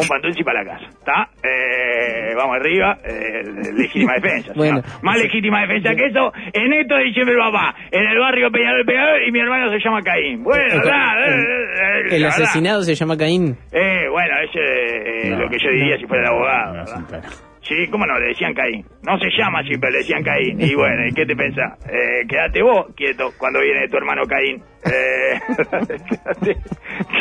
[0.00, 1.28] Un pantulci para la casa, ¿está?
[1.42, 3.42] Eh, vamos arriba, eh,
[3.76, 4.52] legítima defensa.
[4.54, 4.80] Bueno.
[5.02, 9.22] Más legítima defensa que eso, en esto de diciembre, papá, en el barrio Peñarol, Peñarol,
[9.26, 10.42] y mi hermano se llama Caín.
[10.44, 11.44] Bueno, El- el- eh,
[12.10, 12.42] eh, El la verdad.
[12.42, 13.56] asesinado se llama Caín.
[13.72, 16.74] Eh, bueno, ese eh, No, lo que yo diría si fuera el abogado.
[16.74, 17.47] No.
[17.68, 18.82] Sí, cómo no, le decían Caín.
[19.02, 20.58] No se llama así, pero le decían Caín.
[20.58, 21.78] Y bueno, ¿y qué te pensás?
[21.86, 24.62] Eh, quédate vos quieto cuando viene tu hermano Caín.
[24.86, 26.56] Eh, quédate,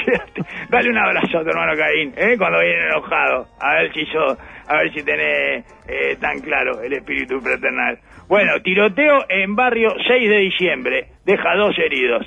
[0.06, 0.42] quédate.
[0.70, 2.38] Dale un abrazo a tu hermano Caín, ¿eh?
[2.38, 3.48] Cuando viene enojado.
[3.60, 4.38] A ver si yo,
[4.68, 8.00] a ver si tenés eh, tan claro el espíritu fraternal.
[8.30, 11.08] Bueno, tiroteo en barrio 6 de diciembre.
[11.26, 12.26] Deja dos heridos.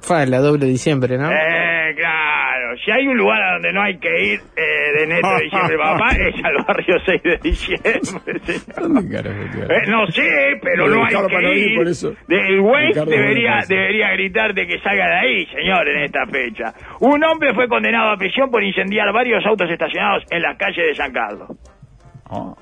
[0.00, 1.30] Fue la doble diciembre, ¿no?
[1.30, 2.76] Eh, claro.
[2.84, 5.76] Si hay un lugar a donde no hay que ir eh, de neto de diciembre,
[5.78, 7.98] papá, es al barrio 6 de diciembre,
[8.42, 8.82] señor.
[8.82, 9.72] ¿Dónde carajo?
[9.72, 11.76] Eh, no sé, pero no hay que ir.
[11.76, 12.14] por eso.
[12.28, 16.74] El Waze Ricardo debería, debería gritarte que salga de ahí, señor, en esta fecha.
[17.00, 20.94] Un hombre fue condenado a prisión por incendiar varios autos estacionados en las calles de
[20.94, 21.48] San Carlos.
[22.28, 22.56] Oh,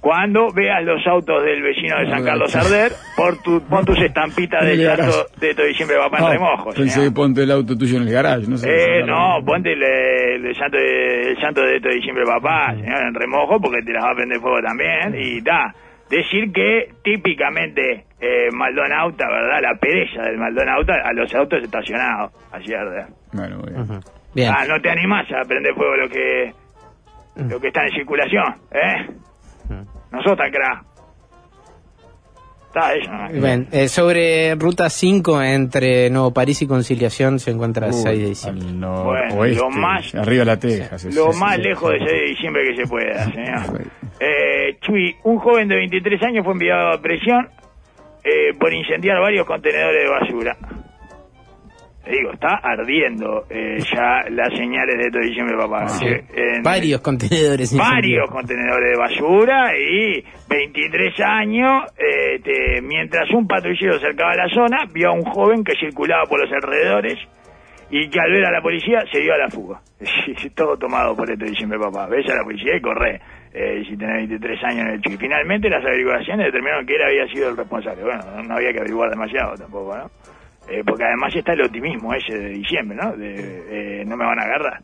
[0.00, 4.64] Cuando veas los autos del vecino de San Carlos arder, por tu, pon tus estampitas
[4.66, 5.12] del garage.
[5.40, 7.08] de todo diciembre, papá, en no, remojo, pensé señor.
[7.08, 8.68] que ponte el auto tuyo en el garage, no sé.
[8.68, 12.74] Eh, no, ponte el, el, el santo de, el santo de esto de diciembre, papá,
[12.74, 15.14] señor, en remojo, porque te las va a prender fuego también.
[15.14, 15.72] Y da,
[16.10, 19.60] decir que típicamente eh, Maldonauta, ¿verdad?
[19.62, 22.32] La pereza del Maldonauta a los autos estacionados.
[22.52, 23.06] Así arde.
[23.32, 24.00] Bueno, muy bien.
[24.34, 24.50] Bien.
[24.54, 26.52] Ah, no te animás a prender fuego lo que,
[27.50, 29.06] lo que está en circulación, ¿eh?
[30.12, 30.84] Nosotros acá.
[32.68, 33.28] Está eso, ¿no?
[33.28, 38.28] Bien, eh, sobre Ruta 5 entre Nuevo París y Conciliación se encuentra el 6 de
[38.30, 38.66] diciembre.
[38.72, 41.04] Bueno, oeste, lo más- arriba de la Texas.
[41.04, 43.82] es- Lo es- más es- lejos de 6 de diciembre que se pueda, señor.
[44.20, 47.46] Eh, Chuy, un joven de 23 años fue enviado a prisión
[48.24, 50.56] eh, por incendiar varios contenedores de basura.
[52.10, 55.88] Digo, está ardiendo eh, ya las señales de todo diciembre, papá.
[55.88, 56.06] Sí.
[56.06, 56.24] Eh,
[56.56, 57.76] en- Varios contenedores.
[57.76, 64.84] varios contenedores de basura y 23 años, eh, te- mientras un patrullero cercaba la zona,
[64.92, 67.18] vio a un joven que circulaba por los alrededores
[67.90, 69.80] y que al ver a la policía se dio a la fuga.
[70.56, 72.06] Todo tomado por esto diciembre, papá.
[72.08, 73.20] Ves a la policía y corre.
[73.54, 75.14] Eh, si tenés 23 años en el chico.
[75.14, 78.02] Y finalmente las averiguaciones determinaron que él había sido el responsable.
[78.02, 80.10] Bueno, no, no había que averiguar demasiado tampoco, ¿no?
[80.68, 83.12] Eh, porque además está el optimismo ese de diciembre, ¿no?
[83.16, 84.80] De, eh, no me van a agarrar.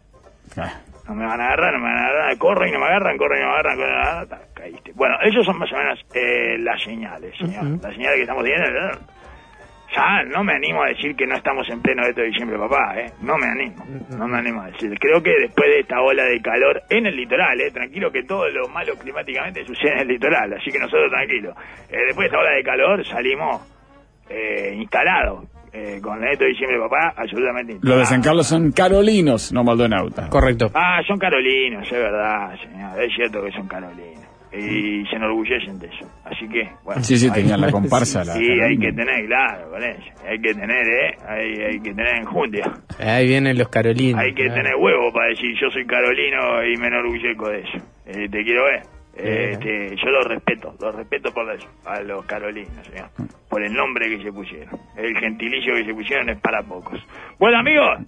[0.56, 0.72] Ah,
[1.08, 3.16] No me van a agarrar, no me van a agarrar, corro y no me agarran,
[3.16, 4.92] corro y no me agarran, corro y no me agarran, caíste.
[4.94, 7.64] Bueno, esos son más o menos eh, las señales, señor.
[7.82, 8.70] Las señales que estamos teniendo.
[8.72, 8.98] ¿verdad?
[9.96, 13.10] Ya no me animo a decir que no estamos en pleno de diciembre, papá, ¿eh?
[13.22, 13.86] No me animo,
[14.18, 14.92] no me animo a decir.
[14.98, 17.70] Creo que después de esta ola de calor en el litoral, ¿eh?
[17.70, 21.56] Tranquilo que todo lo malo climáticamente sucede en el litoral, así que nosotros tranquilos.
[21.88, 23.62] Eh, después de esta ola de calor salimos
[24.28, 25.44] eh, instalados.
[25.72, 28.22] Eh, con de diciembre, papá, absolutamente Los de San.
[28.22, 30.28] Carlos son carolinos, no Maldonauta.
[30.28, 30.70] Correcto.
[30.74, 33.02] Ah, son carolinos, es verdad, señor.
[33.02, 34.18] Es cierto que son carolinos.
[34.50, 36.06] Y se enorgullecen de eso.
[36.24, 37.02] Así que, bueno.
[37.04, 38.24] Sí, sí, hay- tenían la comparsa.
[38.24, 40.02] la Sí, hay que tener, claro, con eso.
[40.26, 41.14] Hay que tener, ¿eh?
[41.28, 42.64] Hay, hay que tener enjundia.
[42.98, 44.18] Ahí vienen los Carolinos.
[44.20, 47.76] Hay que tener huevo para decir yo soy carolino y me enorgullezco de eso.
[48.06, 48.82] Eh, te quiero ver.
[49.18, 53.08] Eh, este, yo los respeto, los respeto por los, a los carolinos, señor.
[53.48, 54.78] Por el nombre que se pusieron.
[54.96, 57.00] El gentilicio que se pusieron es para pocos.
[57.38, 58.04] Bueno, amigos, eh,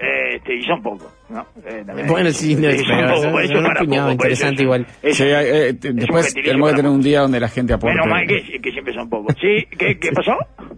[0.00, 1.46] este, y son pocos, ¿no?
[1.64, 3.18] Eh, Bueno, sí, no, eh, pero
[4.08, 4.86] es interesantes es- igual.
[5.02, 7.72] es- Sí, eh, eh, es un después tenemos que tener un día donde la gente
[7.74, 7.94] aporte.
[7.94, 9.34] Menos mal que, que siempre son pocos.
[9.40, 9.66] ¿Sí?
[9.76, 10.32] ¿Qué, qué pasó?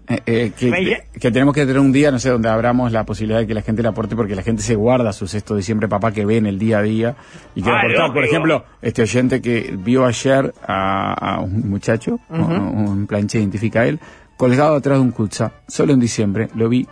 [0.09, 3.39] Eh, eh, que, que tenemos que tener un día, no sé, donde abramos la posibilidad
[3.41, 5.89] de que la gente le aporte, porque la gente se guarda su sexto de diciembre,
[5.89, 7.15] papá, que ve en el día a día
[7.55, 8.13] y quiere Ah, aportar.
[8.13, 13.83] Por ejemplo, este oyente que vio ayer a, a un muchacho, un, un planche identifica
[13.83, 14.01] a él,
[14.37, 16.87] colgado atrás de un Kutza, solo en diciembre, lo vi,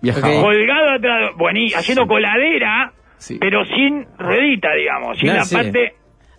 [0.00, 0.34] viajaba.
[0.34, 0.42] Ok.
[0.42, 3.38] Colgado atrás, bueno, y haciendo coladera, Sí.
[3.40, 5.54] pero sin ruedita, digamos, sin No, la sí.
[5.54, 5.94] parte...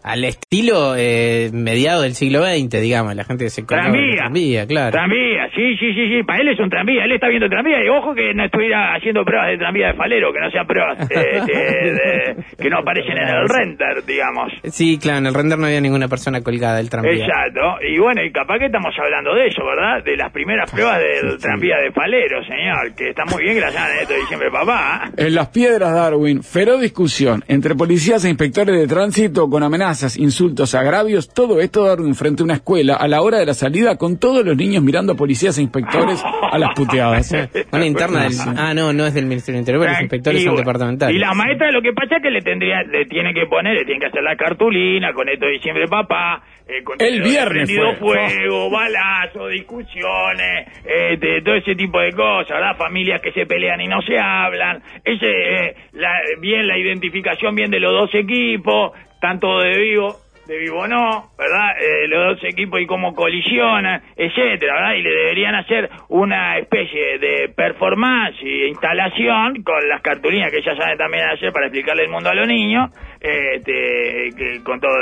[0.08, 4.16] Al estilo eh, mediado del siglo XX, digamos, la gente se Tranvía.
[4.16, 4.92] tranvía, claro.
[4.92, 6.24] Tranvía, sí, sí, sí, sí.
[6.24, 7.04] Para él es un tranvía.
[7.04, 7.84] Él está viendo tranvía.
[7.84, 10.98] Y ojo que no estuviera haciendo pruebas de tranvía de falero, que no sean pruebas
[11.12, 14.52] eh, de- de- que no aparecen en el render, digamos.
[14.64, 17.26] Sí, claro, en el render no había ninguna persona colgada del tranvía.
[17.26, 17.78] Exacto.
[17.88, 20.04] Y bueno, y capaz que estamos hablando de eso, ¿verdad?
[20.04, 22.96] De las primeras pruebas del tranvía de falero, señor.
[22.96, 25.12] Que está muy bien que las hagan en esto de diciembre, papá.
[25.18, 30.18] En las piedras Darwin, feroz discusión entre policías e inspectores de tránsito con amenazas amenazas,
[30.18, 33.98] insultos, agravios, todo esto Darwin frente a una escuela a la hora de la salida
[33.98, 37.34] con todos los niños mirando a policías e inspectores a las puteadas.
[37.72, 38.34] Una interna del...
[38.58, 41.16] Ah, no, no es del Ministerio del Interior, pero los inspectores son departamentales.
[41.16, 43.86] Y la maestra lo que pasa es que le tendría, le tiene que poner, le
[43.86, 47.72] tiene que hacer la cartulina con esto de diciembre papá, eh, con El de viernes
[47.74, 47.96] fue.
[47.96, 52.76] fuego, balazo, discusiones, este, todo ese tipo de cosas, ¿verdad?
[52.78, 57.72] Familias que se pelean y no se hablan, ese, eh, la, bien la identificación bien
[57.72, 60.16] de los dos equipos, tanto de vivo,
[60.48, 61.76] de vivo no, ¿verdad?
[61.80, 64.94] Eh, los dos equipos y cómo colisionan, etcétera, ¿verdad?
[64.94, 70.76] Y le deberían hacer una especie de performance e instalación con las cartulinas que ya
[70.76, 72.90] saben también hacer para explicarle el mundo a los niños,
[73.20, 74.96] este, que, con todo,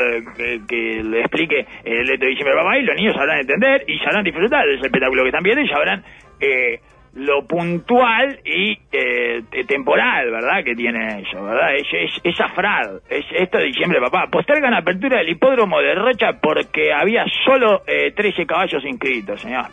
[0.68, 4.24] que, le explique el hecho de diciembre papá y los niños sabrán entender y sabrán
[4.24, 6.04] disfrutar del espectáculo que están viendo y sabrán
[6.40, 6.80] eh,
[7.16, 10.64] lo puntual y eh, te- temporal, ¿verdad?
[10.64, 11.76] Que tiene eso, ¿verdad?
[11.76, 14.28] Es, es, es afrad, es esto de diciembre, papá.
[14.30, 19.66] Postergan la apertura del hipódromo de Rocha porque había solo eh, 13 caballos inscritos, señor.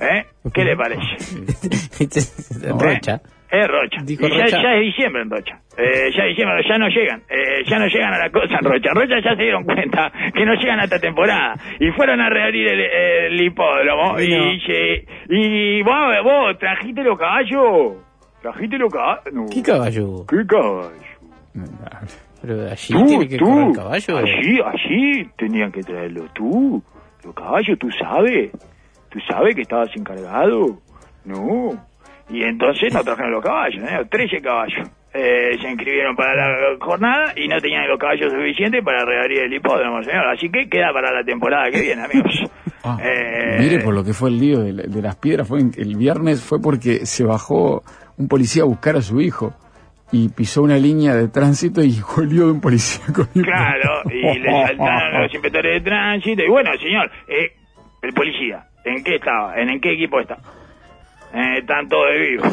[0.00, 0.24] ¿Eh?
[0.54, 1.00] ¿Qué le parece?
[2.78, 3.20] Rocha.
[3.52, 3.60] ¿Eh?
[3.60, 4.02] Es Rocha.
[4.04, 4.62] Dijo y ya, Rocha.
[4.62, 5.60] ya es diciembre en Rocha.
[5.76, 7.20] Eh, ya es diciembre, ya no llegan.
[7.28, 8.90] Eh, ya no llegan a la cosa en Rocha.
[8.94, 11.54] Rocha ya se dieron cuenta que no llegan a esta temporada.
[11.78, 14.18] Y fueron a reabrir el, el hipódromo.
[14.20, 14.32] Y.
[15.30, 15.94] Y, y vos,
[16.24, 17.96] vos, trajiste los caballos.
[18.40, 19.32] Trajiste los caballos.
[19.32, 19.46] No.
[19.52, 20.26] ¿Qué caballo?
[20.26, 20.90] ¿Qué caballo?
[22.40, 23.44] Pero allí Tú, tiene que tú.
[23.44, 24.16] correr caballo.
[24.18, 26.82] Allí, allí tenían que traerlo tú.
[27.24, 28.50] Los caballos, tú sabes.
[29.10, 30.78] Tú sabes que estabas encargado.
[31.24, 31.70] No.
[32.30, 34.06] Y entonces no trajeron los caballos, ¿no?
[34.08, 34.88] 13 caballos.
[35.14, 39.52] Eh, se inscribieron para la jornada y no tenían los caballos suficientes para reabrir el
[39.52, 40.26] hipódromo, señor.
[40.28, 42.32] Así que queda para la temporada que viene, amigos.
[42.84, 45.46] Ah, Eh, mire por lo que fue el lío de, la- de las piedras.
[45.46, 47.84] Fue el viernes fue porque se bajó
[48.18, 49.54] un policía a buscar a su hijo
[50.10, 54.50] y pisó una línea de tránsito y golió de un policía con Claro, y le
[54.66, 56.42] saltaron los inspectores de tránsito.
[56.42, 57.52] Y bueno, señor, eh,
[58.02, 59.56] el policía, ¿en qué estaba?
[59.60, 60.38] ¿En, en qué equipo está?
[61.34, 62.44] Eh, tanto de vivo.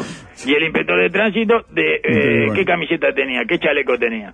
[0.46, 3.44] Y el inspector de tránsito, de eh, ¿qué camiseta tenía?
[3.46, 4.32] ¿Qué chaleco tenía?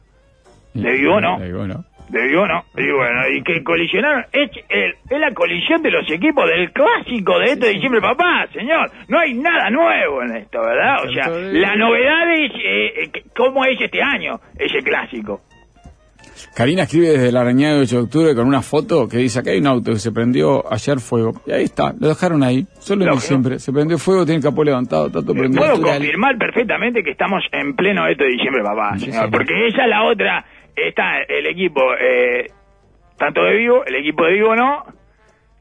[0.75, 1.39] ¿De vivo no?
[1.39, 1.85] De vivo no.
[2.09, 2.65] De vivo no.
[2.77, 4.25] Y bueno, y que colisionaron.
[4.33, 8.91] Es, el- es la colisión de los equipos del clásico de este diciembre, papá, señor.
[9.09, 11.05] No hay nada nuevo en esto, ¿verdad?
[11.05, 15.41] O sea, la novedad es eh, eh, cómo es este año ese clásico.
[16.55, 19.51] Karina escribe desde la arañada de 8 de octubre con una foto que dice acá
[19.51, 21.41] hay un auto que se prendió ayer fuego.
[21.47, 23.59] Y ahí está, lo dejaron ahí, solo en diciembre.
[23.59, 25.63] Se prendió fuego, tiene el capó levantado, está todo prendido.
[25.63, 30.05] Puedo confirmar perfectamente que estamos en pleno esto de diciembre, papá, señor, porque es la
[30.05, 30.45] otra.
[30.75, 32.51] Está el equipo, eh,
[33.17, 34.85] tanto de Vivo, el equipo de Vivo no,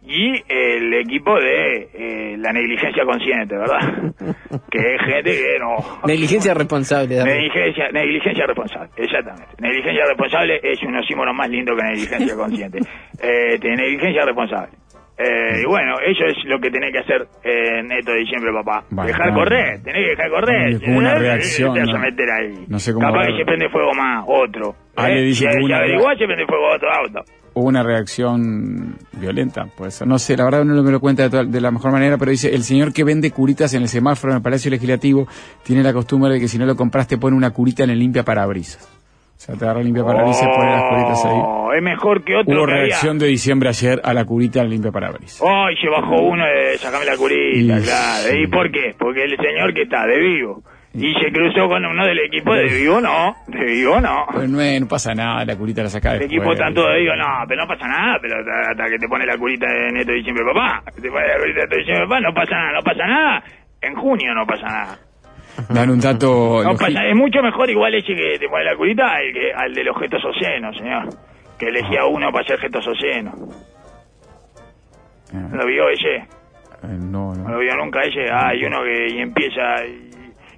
[0.07, 3.79] y el equipo de eh, la negligencia consciente, ¿verdad?
[4.71, 5.75] que es gente que no.
[6.05, 7.23] Negligencia responsable.
[7.23, 9.47] Negligencia, negligencia responsable, exactamente.
[9.59, 12.79] Negligencia responsable es un oxímoron más lindo que negligencia consciente.
[13.21, 14.71] Eh, de negligencia responsable.
[15.17, 18.51] Eh, y bueno, eso es lo que tenés que hacer eh, en esto de diciembre,
[18.51, 18.83] papá.
[19.05, 20.81] Dejar correr, tenés que dejar correr.
[20.81, 21.99] Como una Eh, reacción, Te vas a no.
[21.99, 22.65] meter ahí.
[22.67, 24.75] No sé cómo Capaz va- que se prende fuego más, otro.
[24.97, 27.23] Ah, le dice si, que si averiguás, se prende fuego otro auto.
[27.57, 31.45] Hubo una reacción violenta, pues no sé, la verdad no me lo cuenta de, toda-
[31.45, 34.37] de la mejor manera, pero dice, el señor que vende curitas en el semáforo en
[34.37, 35.25] el Palacio Legislativo
[35.63, 38.23] tiene la costumbre de que si no lo compraste pone una curita en el limpia
[38.23, 38.83] parabrisas.
[38.83, 41.39] O sea, te agarra el limpia parabrisas y pone las curitas ahí.
[41.43, 42.85] Oh, es mejor que otro Hubo que había.
[42.87, 45.41] reacción de diciembre ayer a la curita en el limpia parabrisas.
[45.45, 48.37] Ay, se bajó uno de sacame la curita, Y- claro.
[48.37, 48.95] ¿Y por qué?
[48.99, 50.61] Porque el señor que está de vivo.
[50.97, 53.35] Y se cruzó con uno del equipo de vivo, no.
[53.47, 54.25] De vivo, no.
[54.31, 56.37] Pero no, es- no pasa nada, la curita la saca El después.
[56.39, 57.25] equipo tanto de vivo, no.
[57.47, 60.45] Pero no pasa nada, pero hasta, que te pone la curita en esto de diciembre,
[60.53, 60.81] papá.
[61.01, 63.43] Te pone la curita de esto de diciembre, papá, no pasa nada, no pasa nada.
[63.81, 64.97] En junio no pasa nada.
[65.69, 66.27] Dan un dato...
[66.63, 69.51] No logi- pasa, es mucho mejor igual ese que te pone la curita al, que,
[69.53, 71.09] al de los gestos obscenos, señor.
[71.59, 73.33] Que elegía uno para hacer gestos obscenos.
[75.33, 76.15] Ah, ¿Lo vio ese?
[76.15, 76.27] eh,
[76.99, 77.49] no, No no.
[77.49, 78.29] lo vio nunca ese.
[78.31, 80.04] Ah, hay uno que y empieza y,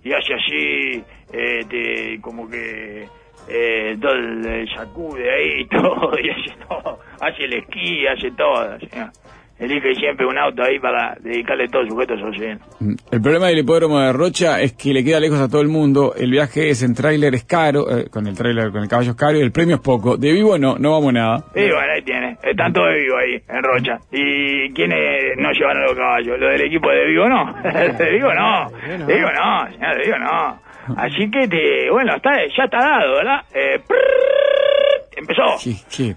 [0.07, 1.03] y hace así,
[1.33, 3.07] eh, te- como que
[3.49, 6.99] eh, todo el, sacude ahí y todo, y hace todo.
[7.19, 8.79] Hace el esquí, hace todo.
[8.79, 9.11] señor.
[9.59, 12.59] Elige siempre un auto ahí para dedicarle todo su gesto social.
[12.79, 15.67] Mm, El problema del hipódromo de Rocha es que le queda lejos a todo el
[15.67, 16.13] mundo.
[16.15, 19.17] El viaje es en tráiler es caro, eh, con el tráiler, con el caballo es
[19.17, 20.15] caro y el premio es poco.
[20.15, 21.43] De vivo no, no vamos nada.
[21.55, 22.37] Y bueno, ahí tiene.
[22.43, 23.97] Están todos de vivo ahí, en Rocha.
[24.11, 26.39] ¿Y quiénes no llevaron los caballos?
[26.39, 27.53] ¿Los del equipo de vivo no?
[27.63, 28.69] de vivo no.
[29.07, 30.67] De vivo no, señor, de vivo no.
[30.95, 33.41] Así que, te, bueno, está, ya está dado, ¿verdad?
[33.53, 33.81] Eh,
[35.17, 35.43] empezó.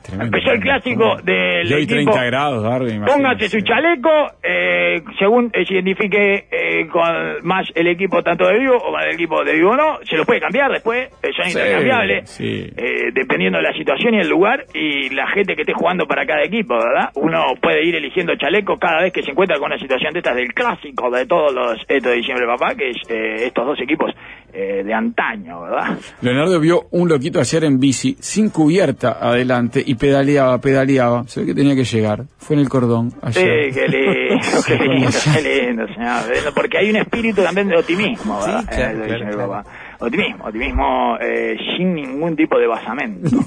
[0.03, 0.37] Tremendo.
[0.37, 2.11] Empezó el clásico del Y hoy equipo.
[2.13, 3.05] 30 grados, Darwin.
[3.05, 4.11] Póngase su chaleco,
[4.43, 7.03] eh, según eh, se identifique eh, con
[7.43, 10.25] más el equipo tanto de Vivo o más el equipo de Vivo no, se lo
[10.25, 14.65] puede cambiar después, eh, son Sí, intercambiables, eh, dependiendo de la situación y el lugar
[14.75, 17.11] y la gente que esté jugando para cada equipo, ¿verdad?
[17.15, 20.37] Uno puede ir eligiendo chaleco cada vez que se encuentra con una situación de estas
[20.37, 24.13] del clásico de todos los estos de diciembre, papá, que es estos dos equipos
[24.53, 25.99] eh, de antaño, ¿verdad?
[26.21, 31.25] Leonardo vio un loquito ayer en bici, sin cubierta adelante, y pedaleaba, pedaleaba.
[31.27, 32.25] Se ve que tenía que llegar.
[32.39, 33.73] Fue en el cordón Sí, ayer.
[33.75, 36.55] qué lindo, qué lindo, qué lindo, señor.
[36.55, 38.61] Porque hay un espíritu también de optimismo, ¿verdad?
[38.61, 39.63] Sí, claro, Eh, claro.
[40.01, 43.29] Optimismo, optimismo eh, sin ningún tipo de basamento.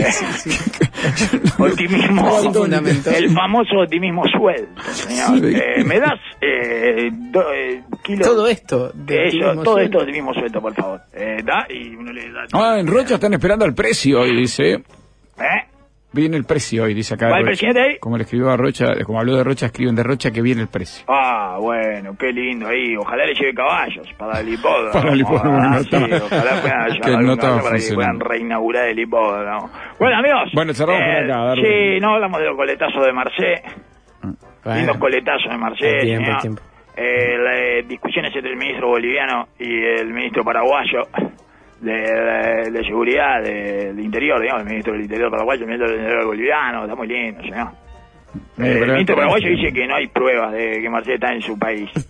[0.00, 2.40] Eh, optimismo,
[3.16, 5.38] el famoso optimismo suelto, señor.
[5.40, 5.56] Sí.
[5.56, 9.80] Eh, ¿Me das eh, do- eh, kilos Todo esto de de eso, todo suelto.
[9.80, 11.00] esto de optimismo suelto, por favor?
[11.12, 12.44] Eh, da y uno le da.
[12.52, 14.72] Ah, en Rocha están esperando el precio hoy, dice.
[14.72, 14.82] ¿Eh?
[16.12, 17.28] Viene el precio hoy, dice acá.
[17.28, 17.98] ¿Va el presidente ahí?
[18.00, 20.68] Como le escribió a Rocha, como habló de Rocha, escriben de Rocha que viene el
[20.68, 21.04] precio.
[21.06, 22.96] Ah, bueno, qué lindo ahí.
[22.96, 24.90] Ojalá le lleve caballos para el hipódromo.
[24.92, 26.24] Para el hipódromo, Ah, no sí, está.
[26.24, 29.70] ojalá puedan Que no estaba para que puedan reinaugurar el hipódromo.
[30.00, 30.42] Bueno, amigos.
[30.48, 31.64] eh, Bueno, cerramos por acá, Darwin.
[31.64, 33.62] Sí, no hablamos de los coletazos de Marcé.
[34.64, 35.98] Bueno, Lindos coletazos de Marcé.
[36.02, 36.62] Tiempo, tiempo.
[36.96, 41.02] Eh, las eh, discusiones entre el ministro boliviano y el ministro paraguayo
[41.80, 45.90] de, de- de seguridad de, de interior, digamos, el ministro del interior paraguayo, el ministro
[45.90, 47.68] del interior boliviano, está muy lindo, señor.
[48.58, 51.42] Eh, Eh, el ministro paraguayo dice que no hay pruebas de que Marcelo está en
[51.42, 51.90] su país.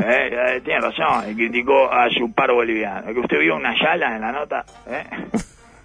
[0.00, 3.12] Eh, tiene razón, y criticó a su par boliviano.
[3.12, 4.64] Que usted vio una yala en la nota.
[4.88, 5.04] ¿eh?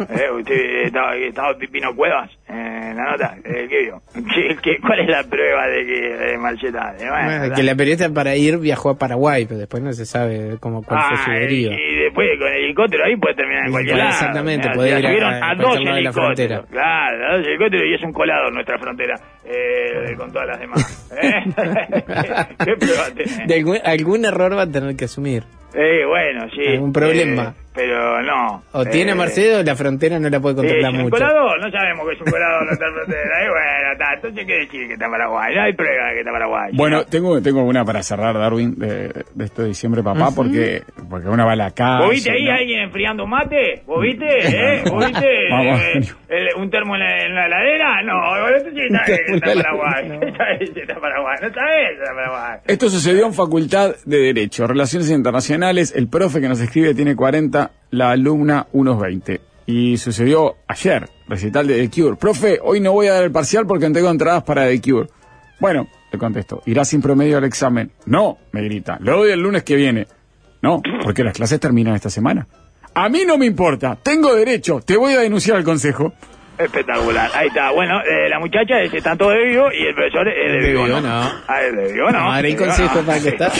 [0.09, 3.35] Eh, usted estaba, estaba Pipino Cuevas eh, la nota.
[3.43, 4.01] Eh, ¿Qué vio?
[4.13, 6.07] ¿Qué, qué, cuál es la prueba de que?
[6.33, 9.91] Eh, bueno, Bueno, está- que la periodista para ir viajó a Paraguay, pero después no
[9.93, 11.73] se sabe cómo cuál fue su Ah, y, deriva.
[11.73, 14.09] y después con el helicóptero ahí puede terminar en cualquier lado.
[14.09, 16.13] exactamente, puede ir a- a dos de la helicópteros.
[16.13, 16.63] frontera.
[16.69, 20.59] Claro, a dos helicópteros y es un colado en nuestra frontera eh, con todas las
[20.59, 21.09] demás.
[22.65, 23.47] ¿Qué prueba tenés?
[23.47, 25.43] De algún, algún error va a tener que asumir.
[25.75, 26.67] Eh, bueno, sí.
[26.73, 27.53] ¿Algún problema?
[27.73, 28.63] Pero no.
[28.73, 31.15] O tiene Marcedo o la frontera no la puede Sí, contemplar ¿es un mucho.
[31.17, 31.59] colador?
[31.59, 33.45] No sabemos que es un colador nuestra frontera.
[33.45, 35.55] Y bueno, está, entonces ¿qué decir que está Paraguay?
[35.55, 36.71] No hay prueba de que está Paraguay.
[36.73, 37.05] Bueno, ¿no?
[37.05, 41.45] tengo, tengo una para cerrar, Darwin, de, de esto de diciembre, papá, porque, porque uno
[41.45, 41.99] va a la casa.
[42.05, 42.53] ¿Vos viste ahí ¿no?
[42.53, 43.83] alguien enfriando mate?
[43.85, 44.25] ¿Vos viste?
[44.43, 44.83] ¿Eh?
[44.89, 45.27] ¿Vos viste?
[45.49, 45.81] Vamos.
[45.81, 48.01] eh, el- ¿Un termo en la, en la heladera?
[48.03, 49.03] No, bueno, esto sí está,
[49.35, 50.07] está Paraguay.
[50.09, 50.21] no.
[50.25, 51.35] Está Paraguay.
[51.41, 52.59] No sabés, está en Paraguay.
[52.67, 55.93] Esto sucedió en Facultad de Derecho, Relaciones Internacionales.
[55.95, 59.39] El profe que nos escribe tiene 40, la alumna unos 20.
[59.65, 62.15] Y sucedió ayer, recital de The Cure.
[62.15, 65.09] Profe, hoy no voy a dar el parcial porque no tengo entradas para The Cure.
[65.59, 67.91] Bueno, le contesto, ¿irá sin promedio al examen?
[68.05, 70.07] No, me grita, lo doy el lunes que viene.
[70.61, 72.47] No, porque las clases terminan esta semana.
[72.93, 76.13] A mí no me importa, tengo derecho, te voy a denunciar al consejo.
[76.57, 77.29] Espectacular.
[77.33, 77.71] Ahí está.
[77.71, 80.83] Bueno, eh, la muchacha es tanto de vivo y el profesor es de De vivo.
[80.85, 81.01] vivo, ¿no?
[81.01, 81.31] no.
[81.47, 82.19] Ah, es de vivo, no.
[82.19, 83.05] No, el De vivo, consejo no.
[83.07, 83.51] para que está.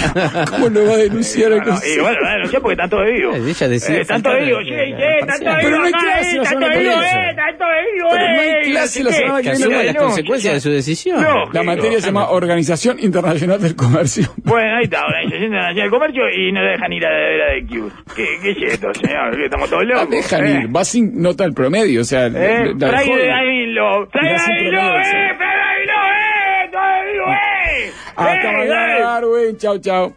[0.52, 3.34] ¿Cómo lo va a denunciar al Bueno, y bueno, no sé porque tanto de vivo.
[3.36, 5.56] Eh, ella decide Eh, tanto de vivo, el- sí, el- sí, el tanto parcial.
[5.56, 6.94] de Pero vivo no hay clase eh, la semana de que viene.
[7.04, 9.66] eh, tanto de vivo, Pero no hay eh, clase no la semana que viene.
[9.76, 11.22] no, las no, consecuencias de su decisión.
[11.22, 11.52] No.
[11.52, 14.26] La materia se llama Organización Internacional del Comercio.
[14.44, 17.66] Bueno, ahí está, Organización Internacional del Comercio y no dejan ir a la vera de
[17.68, 17.96] Cure.
[18.16, 19.36] ¿Qué, qué es esto, señor?
[19.36, 20.10] ¿Que estamos todos No locos?
[20.12, 20.60] dejan eh?
[20.64, 23.28] ir, va sin nota el promedio, o sea, Eh, Friday.
[23.28, 25.34] Dailo, Friday promedio, eh.
[25.38, 27.88] Friday Dailo, eh, eh.
[27.88, 29.00] Eh, mañana, dale.
[29.02, 29.58] Darwin.
[29.58, 30.14] Chau, chau.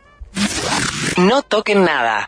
[1.19, 2.25] No toquen nada.